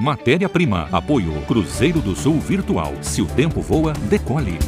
Matéria-prima. 0.00 0.88
Apoio 0.90 1.32
Cruzeiro 1.42 2.00
do 2.00 2.16
Sul 2.16 2.40
Virtual. 2.40 2.94
Se 3.02 3.20
o 3.20 3.26
tempo 3.26 3.60
voa, 3.60 3.92
decole. 3.92 4.58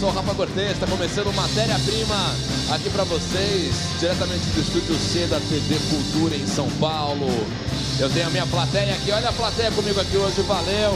Sou 0.00 0.08
o 0.08 0.12
Rafa 0.12 0.34
Cortez, 0.34 0.70
está 0.72 0.86
começando 0.86 1.30
Matéria-Prima 1.34 2.34
aqui 2.72 2.88
para 2.88 3.04
vocês, 3.04 3.74
diretamente 4.00 4.46
do 4.46 4.62
Estúdio 4.62 4.96
C 4.96 5.26
da 5.26 5.38
TV 5.40 5.76
Cultura 5.90 6.34
em 6.36 6.46
São 6.46 6.70
Paulo. 6.80 7.28
Eu 7.98 8.08
tenho 8.08 8.28
a 8.28 8.30
minha 8.30 8.46
plateia 8.46 8.94
aqui, 8.94 9.12
olha 9.12 9.28
a 9.28 9.32
plateia 9.32 9.70
comigo 9.72 10.00
aqui 10.00 10.16
hoje, 10.16 10.40
valeu! 10.48 10.94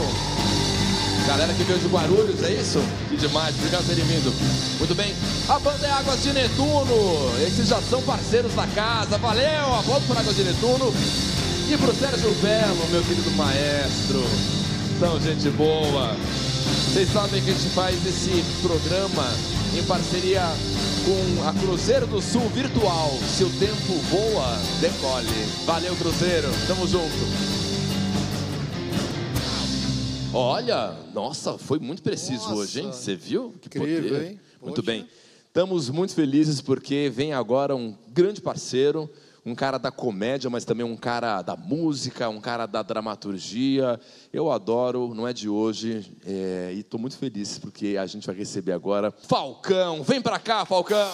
Galera 1.27 1.53
que 1.53 1.63
veio 1.63 1.77
de 1.77 1.87
Guarulhos, 1.87 2.43
é 2.43 2.53
isso? 2.53 2.81
Que 3.07 3.17
demais, 3.17 3.53
obrigado 3.55 3.85
por 3.85 3.93
terem 3.93 4.05
vindo. 4.05 4.33
Muito 4.79 4.95
bem, 4.95 5.13
a 5.49 5.59
banda 5.59 5.85
é 5.85 5.91
Águas 5.91 6.23
de 6.23 6.33
Netuno, 6.33 7.31
esses 7.45 7.67
já 7.67 7.79
são 7.83 8.01
parceiros 8.01 8.55
da 8.55 8.65
casa, 8.65 9.19
valeu! 9.19 9.75
Aplausos 9.75 10.07
para 10.07 10.21
Águas 10.21 10.35
de 10.35 10.45
Netuno 10.45 10.91
e 11.69 11.77
para 11.77 11.91
o 11.91 11.95
Sérgio 11.95 12.31
Belo, 12.41 12.87
meu 12.89 13.03
querido 13.03 13.29
maestro. 13.37 14.25
Então, 14.97 15.21
gente 15.21 15.47
boa. 15.51 16.15
Vocês 16.95 17.11
sabem 17.11 17.43
que 17.43 17.49
a 17.49 17.53
gente 17.53 17.69
faz 17.71 18.07
esse 18.07 18.41
programa 18.61 19.25
em 19.77 19.83
parceria 19.83 20.43
com 21.03 21.45
a 21.45 21.51
Cruzeiro 21.51 22.07
do 22.07 22.21
Sul 22.21 22.47
Virtual. 22.51 23.09
Se 23.35 23.43
o 23.43 23.49
tempo 23.59 23.99
voa, 24.09 24.55
decole. 24.79 25.27
Valeu, 25.65 25.93
Cruzeiro. 25.97 26.47
Tamo 26.65 26.87
junto. 26.87 27.11
Olha, 30.33 30.95
nossa, 31.13 31.57
foi 31.57 31.79
muito 31.79 32.01
preciso 32.01 32.43
Nossa. 32.43 32.55
hoje, 32.55 32.79
hein? 32.79 32.93
Você 32.93 33.13
viu? 33.13 33.53
Que 33.59 33.67
Incrível, 33.67 34.13
poder. 34.13 34.31
hein? 34.31 34.39
Muito 34.61 34.81
Poxa. 34.81 34.85
bem. 34.85 35.05
Estamos 35.47 35.89
muito 35.89 36.13
felizes 36.13 36.61
porque 36.61 37.11
vem 37.13 37.33
agora 37.33 37.75
um 37.75 37.93
grande 38.07 38.39
parceiro, 38.39 39.09
um 39.45 39.53
cara 39.53 39.77
da 39.77 39.91
comédia, 39.91 40.49
mas 40.49 40.65
também 40.65 40.83
um 40.85 40.97
cara 40.97 41.41
da 41.43 41.55
música, 41.55 42.27
um 42.29 42.41
cara 42.41 42.65
da 42.65 42.81
dramaturgia. 42.81 43.99
Eu 44.33 44.51
adoro, 44.51 45.13
não 45.13 45.27
é 45.27 45.33
de 45.33 45.47
hoje, 45.47 46.11
é, 46.25 46.71
e 46.73 46.79
estou 46.79 46.99
muito 46.99 47.15
feliz 47.17 47.59
porque 47.59 47.95
a 47.95 48.05
gente 48.07 48.25
vai 48.25 48.35
receber 48.35 48.71
agora 48.71 49.11
Falcão. 49.11 50.01
Vem 50.01 50.19
pra 50.19 50.39
cá, 50.39 50.65
Falcão! 50.65 51.11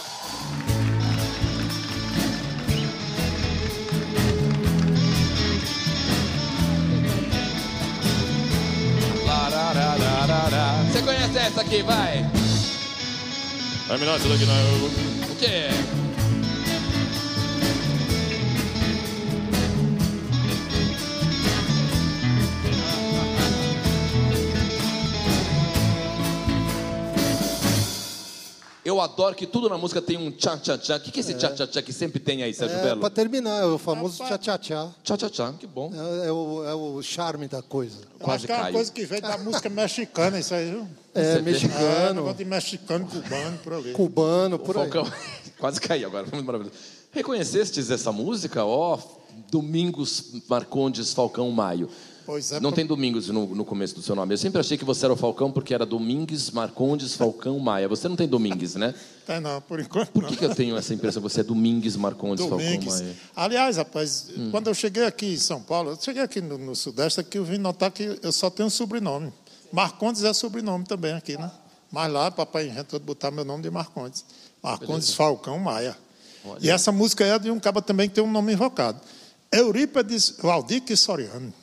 Você 10.92 11.02
conhece 11.04 11.38
essa 11.38 11.62
aqui, 11.62 11.82
vai? 11.84 12.20
I'm 13.90 14.06
not 14.06 14.26
looking 14.26 14.50
at 14.50 15.32
O 15.32 15.36
quê? 15.36 16.11
Eu 29.02 29.06
adoro 29.06 29.36
que 29.36 29.48
tudo 29.48 29.68
na 29.68 29.78
música 29.80 30.00
tem 30.00 30.16
um 30.16 30.30
tchan-tchan-tchan. 30.32 30.98
O 30.98 31.00
que, 31.00 31.12
que 31.12 31.20
é 31.20 31.22
esse 31.22 31.34
tchan-tchan-tchan 31.34 31.82
que 31.82 31.92
sempre 31.92 32.20
tem 32.20 32.44
aí, 32.44 32.54
Sérgio 32.54 32.78
É, 32.78 32.84
Belo? 32.84 33.02
para 33.02 33.10
terminar, 33.10 33.64
é 33.64 33.66
o 33.66 33.80
famoso 33.80 34.24
tchá-tchá-tchá. 34.24 34.90
Tchan-tchan-tchan, 35.04 35.54
que 35.54 35.66
bom. 35.66 35.92
É, 36.24 36.28
é 36.28 36.32
o, 36.32 36.64
é 36.66 36.76
o 36.76 37.02
charme 37.02 37.48
da 37.48 37.64
coisa. 37.64 37.98
Eu 38.14 38.20
Quase 38.20 38.36
acho 38.38 38.46
que 38.46 38.52
é 38.52 38.56
uma 38.56 38.62
caiu. 38.64 38.74
coisa 38.76 38.92
que 38.92 39.06
veio 39.06 39.22
da 39.24 39.38
música 39.40 39.70
mexicana, 39.70 40.40
isso 40.40 40.54
aí, 40.54 40.70
viu? 40.70 40.88
É, 41.16 41.38
É, 41.38 41.42
mexicano, 41.42 42.14
negócio 42.16 42.38
de 42.38 42.46
mexicano, 42.46 43.08
cubano, 43.08 43.58
por 43.64 43.74
ali. 43.74 43.92
cubano, 43.94 44.60
por 44.60 44.78
aí. 44.78 44.84
Falcão, 44.92 45.12
quase 45.60 45.82
caí 45.82 46.06
agora, 46.06 46.28
foi 46.28 46.36
muito 46.38 46.46
maravilhoso. 46.46 46.78
Reconhecestes 47.12 47.90
essa 47.90 48.12
música? 48.12 48.64
Ó, 48.64 49.00
Domingos 49.50 50.26
Marcondes 50.48 51.12
Falcão 51.14 51.50
Maio. 51.50 51.90
Pois 52.32 52.50
é, 52.50 52.62
Não 52.62 52.72
tem 52.72 52.86
Domingos 52.86 53.28
no, 53.28 53.46
no 53.54 53.66
começo 53.66 53.94
do 53.94 54.02
seu 54.02 54.16
nome. 54.16 54.34
Eu 54.34 54.38
sempre 54.38 54.62
achei 54.62 54.78
que 54.78 54.86
você 54.86 55.04
era 55.04 55.14
o 55.14 55.18
Falcão 55.18 55.52
porque 55.52 55.74
era 55.74 55.86
Domingues 55.86 56.50
Marcondes 56.50 57.14
Falcão 57.14 57.60
Maia. 57.60 57.90
Você 57.90 58.08
não 58.08 58.16
tem 58.16 58.26
Domingues, 58.26 58.76
né? 58.76 58.96
Tem 59.28 59.42
não, 59.42 59.60
por 59.60 59.82
enquanto 59.82 60.12
Por 60.12 60.26
que, 60.26 60.38
que 60.38 60.46
eu 60.46 60.56
tenho 60.56 60.78
essa 60.78 60.94
impressão 60.94 61.22
que 61.22 61.30
você 61.30 61.42
é 61.42 61.44
Domingues 61.44 61.98
Marcondes 61.98 62.46
Domingues. 62.46 62.86
Falcão 62.86 63.06
Maia? 63.06 63.16
Aliás, 63.36 63.76
rapaz, 63.76 64.30
Hum. 64.38 64.50
quando 64.50 64.68
eu 64.68 64.74
cheguei 64.74 65.04
aqui 65.04 65.34
em 65.34 65.38
São 65.38 65.62
Paulo, 65.62 65.92
eu 65.92 65.98
cheguei 66.02 66.24
aqui 66.24 66.40
no, 66.40 66.58
no 66.58 66.74
Sudeste, 66.74 67.20
aqui 67.20 67.38
eu 67.38 67.44
vim 67.44 67.58
notar 67.58 67.92
que 67.92 68.18
eu 68.24 68.32
só 68.32 68.50
tenho 68.50 68.68
um 68.68 68.70
sobrenome. 68.70 69.34
Marcondes 69.70 70.24
é 70.24 70.32
sobrenome 70.34 70.86
também 70.86 71.12
aqui, 71.12 71.38
né? 71.38 71.52
Mas 71.92 72.12
lá, 72.12 72.32
papai 72.32 72.68
inventou 72.68 72.98
de 72.98 73.06
botar 73.06 73.30
meu 73.30 73.44
nome 73.44 73.62
de 73.62 73.70
Marcondes. 73.70 74.24
Marcondes 74.64 75.14
Falcão 75.14 75.60
Maia. 75.60 75.98
E 76.62 76.70
essa 76.70 76.94
música 76.94 77.26
é 77.26 77.38
de 77.38 77.52
um 77.52 77.60
cara 77.60 77.82
também 77.82 78.08
que 78.08 78.16
tem 78.16 78.24
um 78.24 78.32
nome 78.32 78.54
invocado. 78.54 79.02
Eurípides 79.52 80.36
Valdir 80.42 80.82
Soriano. 80.96 81.54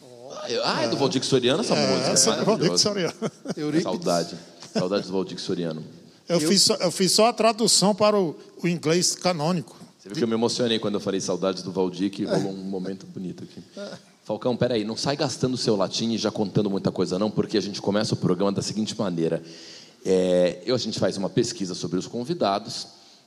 Ah, 0.65 0.83
é 0.83 0.89
do 0.89 0.97
Valdir 0.97 1.25
Soriano 1.25 1.61
essa 1.61 1.75
música? 1.75 2.11
essa 2.11 2.31
é 2.31 2.37
do 2.39 2.45
Valdir. 2.45 2.79
Soriano. 2.79 3.15
Eurípides. 3.57 3.83
Saudade. 3.83 4.37
Saudade 4.73 5.07
do 5.07 5.13
Valdir 5.13 5.39
Soriano. 5.39 5.85
Eu, 6.29 6.41
Fiz 6.41 6.63
só, 6.63 6.75
eu 6.75 6.91
fiz 6.91 7.13
só 7.13 7.27
a 7.27 7.33
tradução 7.33 7.95
para 7.95 8.19
o, 8.19 8.37
o 8.63 8.69
inglês 8.69 9.15
canônico. 9.15 9.77
Você 9.99 10.09
viu 10.09 10.17
que 10.17 10.25
eu 10.25 10.29
me 10.29 10.35
emocionei 10.35 10.79
quando 10.79 10.95
eu 10.95 11.01
falei 11.01 11.21
saudades 11.21 11.63
do 11.63 11.73
Valdir, 11.73 12.11
que 12.11 12.25
rolou 12.25 12.53
um 12.53 12.57
momento 12.57 13.07
bonito 13.07 13.45
aqui. 13.45 13.63
Falcão, 14.25 14.55
peraí, 14.57 14.85
não 14.85 14.95
sai 14.95 15.17
gastando 15.17 15.55
o 15.55 15.57
seu 15.57 15.75
latim 15.75 16.13
e 16.13 16.19
já 16.19 16.31
contando 16.31 16.69
muita 16.69 16.93
coisa 16.93 17.19
não, 17.19 17.31
porque 17.31 17.57
a 17.57 17.63
gente 17.63 17.81
começa 17.81 18.13
o 18.13 18.17
programa 18.17 18.53
da 18.53 18.61
seguinte 18.61 18.97
maneira. 18.99 19.43
É, 20.05 20.63
eu, 20.67 20.75
a 20.75 20.79
gente 20.79 20.99
faz 20.99 21.17
uma 21.17 21.31
pesquisa 21.31 21.75
sobre 21.75 21.99
os 21.99 22.07
convidados 22.07 22.87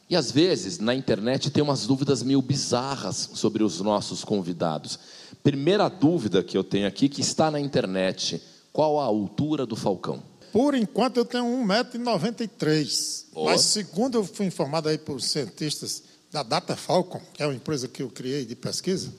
e, 0.09 0.16
às 0.16 0.31
vezes, 0.31 0.78
na 0.78 0.94
internet 0.94 1.50
tem 1.50 1.63
umas 1.63 1.88
dúvidas 1.88 2.22
meio 2.22 2.41
bizarras 2.41 3.29
sobre 3.34 3.63
os 3.63 3.81
nossos 3.81 4.23
convidados. 4.23 5.00
Primeira 5.44 5.90
dúvida 5.90 6.44
que 6.44 6.57
eu 6.57 6.63
tenho 6.63 6.88
aqui, 6.88 7.09
que 7.09 7.22
está 7.22 7.50
na 7.50 7.59
internet. 7.59 8.41
Qual 8.72 9.00
a 9.00 9.03
altura 9.03 9.66
do 9.66 9.75
Falcão? 9.75 10.24
Por 10.52 10.75
enquanto 10.75 11.18
eu 11.18 11.25
tenho 11.25 11.46
1,93m. 11.46 13.25
Ó. 13.34 13.46
Mas 13.46 13.62
segundo 13.62 14.18
eu 14.18 14.25
fui 14.25 14.46
informado 14.46 14.90
aí 14.90 14.97
por 14.97 15.22
cientistas 15.22 16.03
da 16.31 16.44
Data 16.44 16.75
Falcon, 16.75 17.22
que 17.34 17.41
é 17.41 17.46
uma 17.46 17.56
empresa 17.56 17.88
que 17.88 18.03
eu 18.03 18.09
criei 18.09 18.46
de 18.46 18.56
pesquisa, 18.56 19.12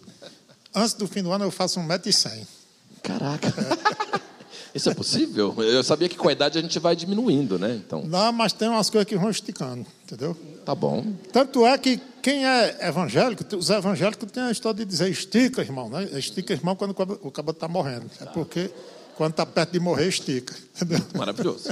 antes 0.74 0.94
do 0.94 1.06
fim 1.06 1.22
do 1.22 1.32
ano 1.32 1.44
eu 1.44 1.50
faço 1.50 1.80
1,1m. 1.80 2.46
Caraca! 3.02 3.52
Isso 4.74 4.88
é 4.90 4.94
possível? 4.94 5.54
Eu 5.58 5.82
sabia 5.84 6.08
que 6.08 6.16
com 6.16 6.28
a 6.28 6.32
idade 6.32 6.58
a 6.58 6.62
gente 6.62 6.78
vai 6.78 6.96
diminuindo, 6.96 7.58
né? 7.58 7.80
Então, 7.84 8.02
Não, 8.04 8.32
mas 8.32 8.52
tem 8.52 8.68
umas 8.68 8.88
coisas 8.88 9.06
que 9.06 9.16
vão 9.16 9.30
esticando, 9.30 9.86
entendeu? 10.04 10.36
tá 10.64 10.74
bom. 10.74 11.04
Tanto 11.32 11.66
é 11.66 11.76
que 11.76 12.00
quem 12.22 12.46
é 12.46 12.88
evangélico, 12.88 13.44
os 13.56 13.68
evangélicos 13.68 14.30
têm 14.30 14.44
a 14.44 14.50
história 14.50 14.78
de 14.78 14.84
dizer 14.84 15.10
estica, 15.10 15.60
irmão, 15.60 15.88
né? 15.88 16.08
Estica, 16.12 16.52
irmão, 16.52 16.76
quando 16.76 16.92
o 17.22 17.30
cabo 17.30 17.50
está 17.50 17.66
morrendo. 17.68 18.06
É 18.20 18.26
porque 18.26 18.70
quando 19.16 19.32
está 19.32 19.44
perto 19.44 19.72
de 19.72 19.80
morrer, 19.80 20.08
estica. 20.08 20.54
Entendeu? 20.76 21.04
Maravilhoso. 21.16 21.68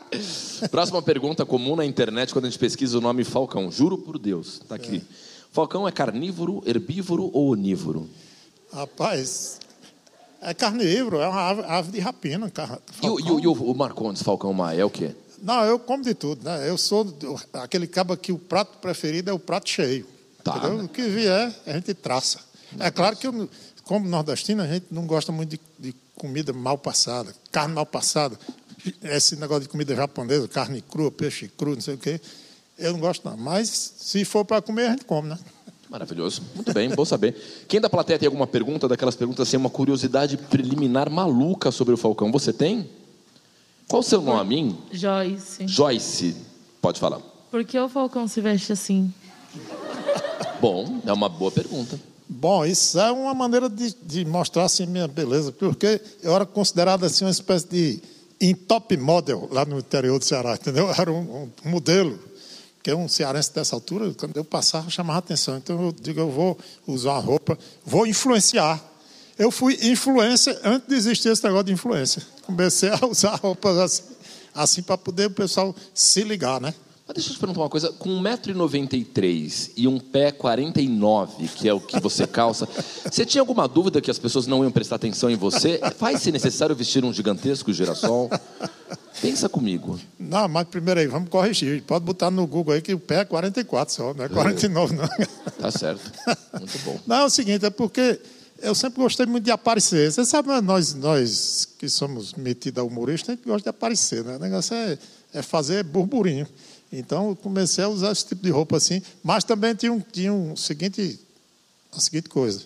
Próxima 0.70 1.00
pergunta 1.00 1.46
comum 1.46 1.76
na 1.76 1.84
internet 1.84 2.32
quando 2.32 2.46
a 2.46 2.50
gente 2.50 2.58
pesquisa 2.58 2.98
o 2.98 3.00
nome 3.00 3.24
Falcão. 3.24 3.70
Juro 3.70 3.96
por 3.96 4.18
Deus, 4.18 4.60
tá 4.68 4.74
aqui. 4.74 5.02
Falcão 5.52 5.88
é 5.88 5.92
carnívoro, 5.92 6.62
herbívoro 6.66 7.30
ou 7.32 7.52
onívoro? 7.52 8.08
Rapaz, 8.72 9.60
é 10.40 10.54
carnívoro, 10.54 11.18
é 11.20 11.28
uma 11.28 11.40
ave, 11.50 11.62
ave 11.62 11.92
de 11.92 12.00
rapina. 12.00 12.50
car- 12.50 12.78
E, 13.02 13.08
o- 13.08 13.20
e 13.20 13.30
o- 13.30 13.40
e 13.40 13.46
o, 13.46 13.74
Marcondes 13.74 14.22
Falcão 14.22 14.52
Maia 14.52 14.80
é 14.82 14.84
o 14.84 14.90
quê? 14.90 15.14
Não, 15.42 15.64
eu 15.64 15.78
como 15.78 16.02
de 16.02 16.14
tudo, 16.14 16.44
né? 16.44 16.68
Eu 16.68 16.76
sou 16.76 17.06
aquele 17.52 17.86
cabo 17.86 18.16
que 18.16 18.32
o 18.32 18.38
prato 18.38 18.78
preferido 18.78 19.30
é 19.30 19.32
o 19.32 19.38
prato 19.38 19.68
cheio. 19.68 20.06
Tá. 20.42 20.56
Entendeu? 20.56 20.84
O 20.84 20.88
que 20.88 21.02
vier, 21.02 21.54
a 21.66 21.72
gente 21.72 21.94
traça. 21.94 22.40
É 22.78 22.90
claro 22.90 23.16
que, 23.16 23.26
eu, 23.26 23.48
como 23.84 24.08
nordestino, 24.08 24.62
a 24.62 24.66
gente 24.66 24.86
não 24.90 25.06
gosta 25.06 25.30
muito 25.32 25.50
de, 25.50 25.60
de 25.78 25.94
comida 26.16 26.52
mal 26.52 26.76
passada, 26.76 27.32
carne 27.52 27.74
mal 27.74 27.86
passada. 27.86 28.38
Esse 29.02 29.36
negócio 29.36 29.62
de 29.62 29.68
comida 29.68 29.94
japonesa, 29.94 30.46
carne 30.48 30.80
crua, 30.82 31.10
peixe 31.10 31.48
cru, 31.48 31.74
não 31.74 31.80
sei 31.80 31.94
o 31.94 31.98
quê. 31.98 32.20
Eu 32.78 32.92
não 32.92 33.00
gosto, 33.00 33.28
não. 33.28 33.36
Mas 33.36 33.68
se 33.98 34.24
for 34.24 34.44
para 34.44 34.62
comer, 34.62 34.86
a 34.86 34.90
gente 34.90 35.04
come, 35.04 35.28
né? 35.30 35.38
Maravilhoso. 35.90 36.42
Muito 36.54 36.72
bem, 36.72 36.90
bom 36.90 37.04
saber. 37.04 37.64
Quem 37.66 37.80
da 37.80 37.88
plateia 37.88 38.18
tem 38.18 38.26
alguma 38.26 38.46
pergunta, 38.46 38.86
daquelas 38.86 39.16
perguntas 39.16 39.48
assim, 39.48 39.56
uma 39.56 39.70
curiosidade 39.70 40.36
preliminar 40.36 41.10
maluca 41.10 41.70
sobre 41.70 41.94
o 41.94 41.96
Falcão? 41.96 42.30
Você 42.30 42.52
tem? 42.52 42.88
Qual 43.86 44.00
o 44.00 44.02
seu 44.02 44.20
nome, 44.20 44.56
hein? 44.56 44.78
Joyce. 44.92 45.66
Joyce. 45.66 46.36
Pode 46.80 47.00
falar. 47.00 47.20
Por 47.50 47.64
que 47.64 47.78
o 47.78 47.88
Falcão 47.88 48.28
se 48.28 48.40
veste 48.40 48.72
assim? 48.72 49.12
Bom, 50.60 51.00
é 51.06 51.12
uma 51.12 51.28
boa 51.28 51.50
pergunta. 51.50 51.98
Bom, 52.28 52.66
isso 52.66 52.98
é 53.00 53.10
uma 53.10 53.32
maneira 53.32 53.70
de, 53.70 53.94
de 54.02 54.24
mostrar 54.26 54.64
assim 54.64 54.84
minha 54.84 55.08
beleza, 55.08 55.50
porque 55.50 55.98
eu 56.22 56.34
era 56.34 56.44
considerado 56.44 57.04
assim 57.04 57.24
uma 57.24 57.30
espécie 57.30 57.66
de 57.66 58.02
em 58.40 58.54
top 58.54 58.96
model 58.96 59.48
lá 59.50 59.64
no 59.64 59.78
interior 59.78 60.18
do 60.18 60.24
Ceará, 60.24 60.54
entendeu? 60.54 60.86
Eu 60.86 60.94
Era 60.94 61.10
um, 61.10 61.50
um 61.64 61.70
modelo, 61.70 62.18
que 62.82 62.92
um 62.92 63.08
cearense 63.08 63.52
dessa 63.52 63.74
altura, 63.74 64.12
quando 64.14 64.36
eu 64.36 64.44
passava, 64.44 64.88
chamava 64.90 65.18
atenção. 65.18 65.56
Então 65.56 65.86
eu 65.86 65.92
digo, 65.92 66.20
eu 66.20 66.30
vou 66.30 66.58
usar 66.86 67.12
uma 67.12 67.20
roupa, 67.20 67.58
vou 67.84 68.06
influenciar. 68.06 68.82
Eu 69.38 69.50
fui 69.50 69.78
influência 69.82 70.58
antes 70.64 70.88
de 70.88 70.94
existir 70.94 71.28
esse 71.28 71.44
negócio 71.44 71.66
de 71.66 71.72
influência. 71.72 72.22
Comecei 72.42 72.88
a 72.88 72.98
usar 73.06 73.36
roupas 73.36 73.76
assim, 73.78 74.02
assim 74.54 74.82
para 74.82 74.98
poder 74.98 75.26
o 75.26 75.30
pessoal 75.30 75.74
se 75.94 76.22
ligar, 76.22 76.60
né? 76.60 76.74
Mas 77.08 77.14
deixa 77.14 77.30
eu 77.30 77.34
te 77.36 77.40
perguntar 77.40 77.60
uma 77.62 77.70
coisa. 77.70 77.90
Com 77.90 78.22
1,93m 78.22 79.70
e 79.74 79.88
um 79.88 79.98
pé 79.98 80.30
49, 80.30 81.48
que 81.48 81.66
é 81.66 81.72
o 81.72 81.80
que 81.80 81.98
você 81.98 82.26
calça, 82.26 82.68
você 83.10 83.24
tinha 83.24 83.40
alguma 83.40 83.66
dúvida 83.66 83.98
que 83.98 84.10
as 84.10 84.18
pessoas 84.18 84.46
não 84.46 84.62
iam 84.62 84.70
prestar 84.70 84.96
atenção 84.96 85.30
em 85.30 85.34
você? 85.34 85.80
Faz-se 85.96 86.30
necessário 86.30 86.76
vestir 86.76 87.02
um 87.06 87.12
gigantesco 87.12 87.72
girassol? 87.72 88.28
Pensa 89.22 89.48
comigo. 89.48 89.98
Não, 90.20 90.46
mas 90.48 90.68
primeiro 90.68 91.00
aí, 91.00 91.06
vamos 91.06 91.30
corrigir. 91.30 91.82
Pode 91.82 92.04
botar 92.04 92.30
no 92.30 92.46
Google 92.46 92.74
aí 92.74 92.82
que 92.82 92.92
o 92.92 93.00
pé 93.00 93.20
é 93.20 93.24
44 93.24 93.94
só, 93.94 94.12
não 94.12 94.26
é 94.26 94.28
49 94.28 94.94
não. 94.94 95.08
Tá 95.58 95.70
certo. 95.70 96.12
Muito 96.58 96.78
bom. 96.84 97.00
Não, 97.06 97.16
é 97.16 97.24
o 97.24 97.30
seguinte, 97.30 97.64
é 97.64 97.70
porque 97.70 98.20
eu 98.60 98.74
sempre 98.74 99.02
gostei 99.02 99.24
muito 99.24 99.44
de 99.44 99.50
aparecer. 99.50 100.12
Você 100.12 100.24
sabe, 100.24 100.48
nós, 100.60 100.94
nós 100.94 101.66
que 101.78 101.88
somos 101.88 102.34
metidos 102.34 102.82
a 102.82 102.84
humorista, 102.84 103.32
a 103.32 103.34
gente 103.34 103.44
gosta 103.44 103.62
de 103.62 103.68
aparecer, 103.70 104.22
né? 104.24 104.36
O 104.36 104.38
negócio 104.38 104.74
é, 104.74 104.98
é 105.32 105.42
fazer 105.42 105.82
burburinho. 105.82 106.46
Então, 106.92 107.30
eu 107.30 107.36
comecei 107.36 107.84
a 107.84 107.88
usar 107.88 108.12
esse 108.12 108.26
tipo 108.26 108.42
de 108.42 108.50
roupa 108.50 108.76
assim. 108.76 109.02
Mas 109.22 109.44
também 109.44 109.74
tinha, 109.74 109.92
um, 109.92 110.00
tinha 110.00 110.32
um 110.32 110.56
seguinte, 110.56 111.20
a 111.92 112.00
seguinte 112.00 112.28
coisa: 112.28 112.64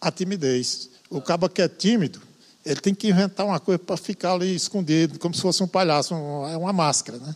a 0.00 0.10
timidez. 0.10 0.90
O 1.10 1.20
cabo 1.20 1.48
que 1.48 1.62
é 1.62 1.68
tímido, 1.68 2.20
ele 2.64 2.80
tem 2.80 2.94
que 2.94 3.08
inventar 3.08 3.46
uma 3.46 3.58
coisa 3.58 3.78
para 3.78 3.96
ficar 3.96 4.34
ali 4.34 4.54
escondido, 4.54 5.18
como 5.18 5.34
se 5.34 5.40
fosse 5.40 5.62
um 5.62 5.66
palhaço, 5.66 6.12
é 6.12 6.56
uma 6.56 6.72
máscara, 6.72 7.18
né? 7.18 7.34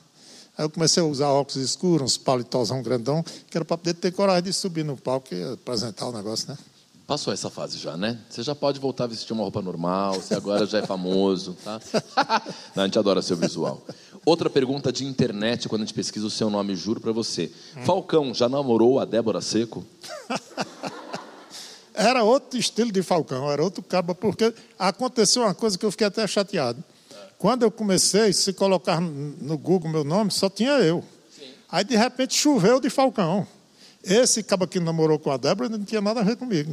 Aí 0.58 0.66
eu 0.66 0.70
comecei 0.70 1.02
a 1.02 1.06
usar 1.06 1.28
óculos 1.28 1.64
escuros, 1.64 2.12
uns 2.12 2.18
palitosão 2.18 2.82
grandão, 2.82 3.24
que 3.48 3.56
era 3.56 3.64
para 3.64 3.78
poder 3.78 3.94
ter 3.94 4.12
coragem 4.12 4.42
de 4.42 4.52
subir 4.52 4.84
no 4.84 4.96
palco 4.96 5.34
e 5.34 5.54
apresentar 5.54 6.06
o 6.06 6.12
negócio, 6.12 6.48
né? 6.48 6.58
Passou 7.06 7.32
essa 7.32 7.50
fase 7.50 7.78
já, 7.78 7.96
né? 7.96 8.18
Você 8.30 8.42
já 8.42 8.54
pode 8.54 8.78
voltar 8.78 9.04
a 9.04 9.06
vestir 9.08 9.32
uma 9.32 9.42
roupa 9.42 9.60
normal, 9.60 10.14
você 10.14 10.34
agora 10.34 10.64
já 10.66 10.78
é 10.78 10.86
famoso, 10.86 11.56
tá? 11.64 11.80
Não, 12.74 12.84
a 12.84 12.86
gente 12.86 12.98
adora 12.98 13.20
seu 13.20 13.36
visual. 13.36 13.84
Outra 14.24 14.48
pergunta 14.48 14.92
de 14.92 15.04
internet, 15.04 15.68
quando 15.68 15.82
a 15.82 15.84
gente 15.84 15.94
pesquisa 15.94 16.26
o 16.26 16.30
seu 16.30 16.48
nome, 16.48 16.76
juro 16.76 17.00
para 17.00 17.10
você. 17.10 17.50
Hum. 17.76 17.84
Falcão, 17.84 18.32
já 18.32 18.48
namorou 18.48 19.00
a 19.00 19.04
Débora 19.04 19.40
Seco? 19.40 19.84
era 21.92 22.22
outro 22.22 22.58
estilo 22.58 22.92
de 22.92 23.02
Falcão, 23.02 23.50
era 23.50 23.62
outro 23.62 23.82
cabo, 23.82 24.14
porque 24.14 24.54
aconteceu 24.78 25.42
uma 25.42 25.54
coisa 25.54 25.76
que 25.76 25.84
eu 25.84 25.90
fiquei 25.90 26.06
até 26.06 26.24
chateado. 26.26 26.82
Quando 27.36 27.64
eu 27.64 27.70
comecei, 27.72 28.32
se 28.32 28.52
colocar 28.52 29.00
no 29.00 29.58
Google 29.58 29.90
meu 29.90 30.04
nome, 30.04 30.30
só 30.30 30.48
tinha 30.48 30.78
eu. 30.78 31.02
Sim. 31.36 31.50
Aí, 31.68 31.82
de 31.82 31.96
repente, 31.96 32.34
choveu 32.34 32.78
de 32.78 32.88
Falcão. 32.88 33.44
Esse 34.04 34.44
cabo 34.44 34.66
que 34.66 34.78
namorou 34.78 35.18
com 35.18 35.32
a 35.32 35.36
Débora 35.36 35.68
não 35.68 35.84
tinha 35.84 36.00
nada 36.00 36.20
a 36.20 36.22
ver 36.22 36.36
comigo. 36.36 36.72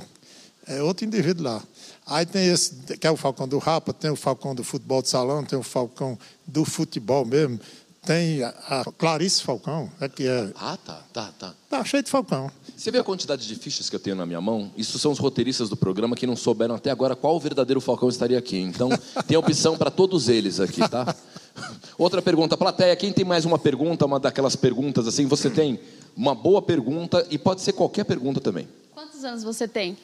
É 0.68 0.82
outro 0.84 1.06
indivíduo 1.06 1.46
lá. 1.46 1.64
Aí 2.06 2.26
tem 2.26 2.48
esse, 2.48 2.76
que 2.98 3.06
é 3.06 3.12
o 3.12 3.18
Falcão 3.18 3.48
do 3.48 3.58
Rapa, 3.58 3.94
tem 3.94 4.10
o 4.10 4.16
Falcão 4.16 4.56
do 4.56 4.64
futebol 4.64 5.02
de 5.02 5.10
salão, 5.10 5.44
tem 5.44 5.58
o 5.58 5.64
Falcão 5.64 6.18
do 6.46 6.66
futebol 6.66 7.24
mesmo, 7.26 7.60
tem 8.06 8.44
a, 8.44 8.84
Clarice 8.98 9.44
Falcão, 9.44 9.92
é 10.00 10.10
que 10.10 10.26
é. 10.28 10.52
Ah, 10.56 10.78
tá, 10.84 11.04
tá, 11.14 11.32
tá. 11.38 11.54
Tá 11.70 11.84
cheio 11.84 12.02
de 12.02 12.10
Falcão. 12.10 12.50
Você 12.76 12.90
vê 12.90 12.98
a 12.98 13.04
quantidade 13.04 13.46
de 13.46 13.56
fichas 13.56 13.90
que 13.90 13.96
eu 13.96 14.00
tenho 14.00 14.16
na 14.16 14.26
minha 14.26 14.42
mão? 14.42 14.72
Isso 14.76 14.98
são 14.98 15.12
os 15.12 15.20
roteiristas 15.20 15.70
do 15.70 15.78
programa 15.78 16.16
que 16.16 16.26
não 16.26 16.36
souberam 16.36 16.76
até 16.76 16.90
agora 16.90 17.16
qual 17.16 17.36
o 17.36 17.40
verdadeiro 17.40 17.82
Falcão 17.82 18.10
estaria 18.10 18.40
aqui. 18.40 18.58
Então, 18.58 18.90
tem 19.28 19.38
opção 19.38 19.78
para 19.78 19.92
todos 19.92 20.30
eles 20.30 20.60
aqui, 20.60 20.88
tá? 20.90 21.14
Outra 21.98 22.22
pergunta, 22.22 22.56
plateia, 22.56 22.96
quem 22.96 23.12
tem 23.12 23.26
mais 23.26 23.46
uma 23.46 23.60
pergunta, 23.60 24.06
uma 24.06 24.20
daquelas 24.20 24.56
perguntas 24.56 25.08
assim? 25.08 25.26
Você 25.28 25.50
tem 25.50 25.80
uma 26.16 26.34
boa 26.34 26.62
pergunta 26.62 27.28
e 27.30 27.38
pode 27.38 27.62
ser 27.62 27.74
qualquer 27.74 28.06
pergunta 28.06 28.40
também. 28.40 28.68
Quantos 28.94 29.24
anos 29.24 29.44
você 29.44 29.68
tem? 29.68 29.98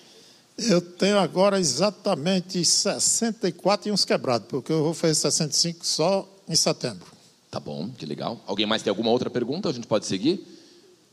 Eu 0.57 0.79
tenho 0.79 1.19
agora 1.19 1.59
exatamente 1.59 2.63
64 2.63 3.89
e 3.89 3.91
uns 3.91 4.05
quebrados, 4.05 4.47
porque 4.47 4.71
eu 4.71 4.83
vou 4.83 4.93
fazer 4.93 5.15
65 5.15 5.85
só 5.85 6.27
em 6.47 6.55
setembro. 6.55 7.05
Tá 7.51 7.59
bom, 7.59 7.89
que 7.89 8.05
legal. 8.05 8.39
Alguém 8.47 8.65
mais 8.65 8.81
tem 8.81 8.89
alguma 8.89 9.09
outra 9.09 9.29
pergunta? 9.29 9.69
A 9.69 9.73
gente 9.73 9.87
pode 9.87 10.05
seguir? 10.05 10.45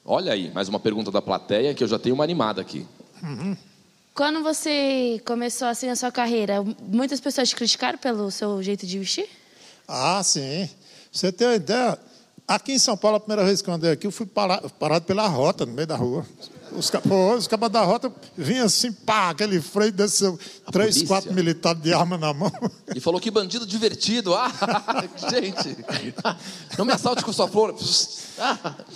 Olha 0.04 0.32
aí, 0.32 0.50
mais 0.52 0.68
uma 0.68 0.80
pergunta 0.80 1.10
da 1.10 1.20
plateia 1.20 1.74
que 1.74 1.82
eu 1.82 1.88
já 1.88 1.98
tenho 1.98 2.14
uma 2.14 2.24
animada 2.24 2.60
aqui. 2.60 2.86
Uhum. 3.22 3.56
Quando 4.14 4.42
você 4.42 5.20
começou 5.24 5.66
assim 5.68 5.88
a 5.88 5.96
sua 5.96 6.12
carreira, 6.12 6.62
muitas 6.80 7.20
pessoas 7.20 7.48
te 7.48 7.56
criticaram 7.56 7.98
pelo 7.98 8.30
seu 8.30 8.62
jeito 8.62 8.86
de 8.86 8.98
vestir? 8.98 9.28
Ah, 9.88 10.22
sim. 10.22 10.68
Você 11.10 11.32
tem 11.32 11.46
uma 11.46 11.56
ideia? 11.56 11.98
Aqui 12.46 12.72
em 12.72 12.78
São 12.78 12.96
Paulo, 12.96 13.16
a 13.16 13.20
primeira 13.20 13.44
vez 13.44 13.62
que 13.62 13.70
eu 13.70 13.74
andei 13.74 13.92
aqui, 13.92 14.06
eu 14.06 14.12
fui 14.12 14.26
parado 14.26 15.04
pela 15.06 15.26
rota, 15.26 15.64
no 15.64 15.72
meio 15.72 15.86
da 15.86 15.96
rua. 15.96 16.26
Os, 16.76 16.90
pô, 16.90 17.34
os 17.34 17.46
cabas 17.46 17.70
da 17.70 17.82
rota 17.82 18.12
vinham 18.36 18.66
assim, 18.66 18.92
pá, 18.92 19.30
aquele 19.30 19.60
freio 19.60 19.92
desceu, 19.92 20.38
três, 20.70 20.94
polícia. 20.94 21.06
quatro 21.06 21.32
militares 21.32 21.82
de 21.82 21.92
arma 21.92 22.16
na 22.16 22.32
mão. 22.32 22.52
E 22.94 23.00
falou 23.00 23.20
que 23.20 23.30
bandido 23.30 23.66
divertido. 23.66 24.34
Ah, 24.34 24.50
gente, 25.30 25.76
não 26.78 26.84
me 26.84 26.92
assalte 26.92 27.24
com 27.24 27.32
sua 27.32 27.48
flor. 27.48 27.74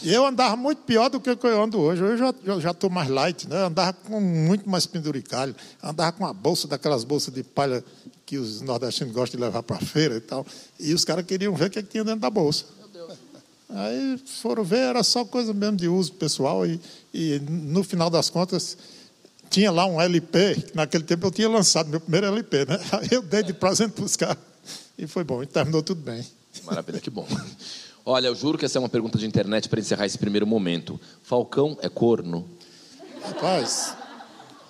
E 0.03 0.13
eu 0.13 0.25
andava 0.25 0.57
muito 0.57 0.83
pior 0.83 1.09
do 1.09 1.21
que 1.21 1.31
eu 1.31 1.63
ando 1.63 1.79
hoje. 1.79 2.03
Hoje 2.03 2.23
eu 2.45 2.61
já 2.61 2.71
estou 2.71 2.91
mais 2.91 3.09
light, 3.09 3.49
né? 3.49 3.63
Eu 3.63 3.67
andava 3.67 3.93
com 3.93 4.21
muito 4.21 4.69
mais 4.69 4.87
penduricalho. 4.87 5.55
Andava 5.83 6.13
com 6.13 6.25
uma 6.25 6.33
bolsa, 6.33 6.67
daquelas 6.67 7.05
bolsas 7.05 7.33
de 7.33 7.43
palha 7.43 7.85
que 8.25 8.39
os 8.39 8.61
nordestinos 8.61 9.15
gostam 9.15 9.39
de 9.39 9.45
levar 9.45 9.63
para 9.63 9.77
a 9.77 9.81
feira 9.81 10.17
e 10.17 10.21
tal. 10.21 10.45
E 10.81 10.93
os 10.93 11.05
caras 11.05 11.25
queriam 11.25 11.55
ver 11.55 11.67
o 11.67 11.71
que, 11.71 11.79
é 11.79 11.83
que 11.83 11.89
tinha 11.89 12.05
dentro 12.05 12.21
da 12.21 12.31
bolsa. 12.31 12.65
Aí 13.69 14.17
foram 14.41 14.63
ver, 14.63 14.79
era 14.79 15.03
só 15.03 15.25
coisa 15.25 15.53
mesmo 15.53 15.77
de 15.77 15.89
uso 15.89 16.13
pessoal. 16.13 16.65
E, 16.67 16.81
e 17.17 17.41
no 17.41 17.83
final 17.83 18.11
das 18.11 18.29
contas, 18.29 18.77
tinha 19.49 19.71
lá 19.71 19.87
um 19.87 19.99
LP, 19.99 20.73
naquele 20.75 21.03
tempo 21.03 21.27
eu 21.27 21.31
tinha 21.31 21.49
lançado 21.49 21.89
meu 21.89 21.99
primeiro 21.99 22.27
LP, 22.27 22.67
né? 22.67 22.79
Aí 22.93 23.09
eu 23.11 23.23
dei 23.23 23.43
de 23.43 23.55
presente 23.55 23.93
para 23.93 24.05
os 24.05 24.17
caras. 24.17 24.37
E 24.99 25.07
foi 25.07 25.25
bom, 25.25 25.43
e 25.43 25.47
terminou 25.47 25.83
tudo 25.83 26.03
bem. 26.03 26.23
Maravilha, 26.65 27.01
que 27.01 27.09
bom. 27.09 27.27
Olha, 28.05 28.27
eu 28.27 28.35
juro 28.35 28.59
que 28.59 28.67
essa 28.67 28.79
é 28.79 28.81
uma 28.81 28.89
pergunta 28.89 29.17
de 29.17 29.27
internet 29.27 29.67
para 29.67 29.81
encerrar 29.81 30.05
esse 30.05 30.19
primeiro 30.19 30.47
momento. 30.47 31.01
Falcão 31.23 31.79
é 31.81 31.89
corno? 31.89 32.47
Rapaz. 33.23 33.97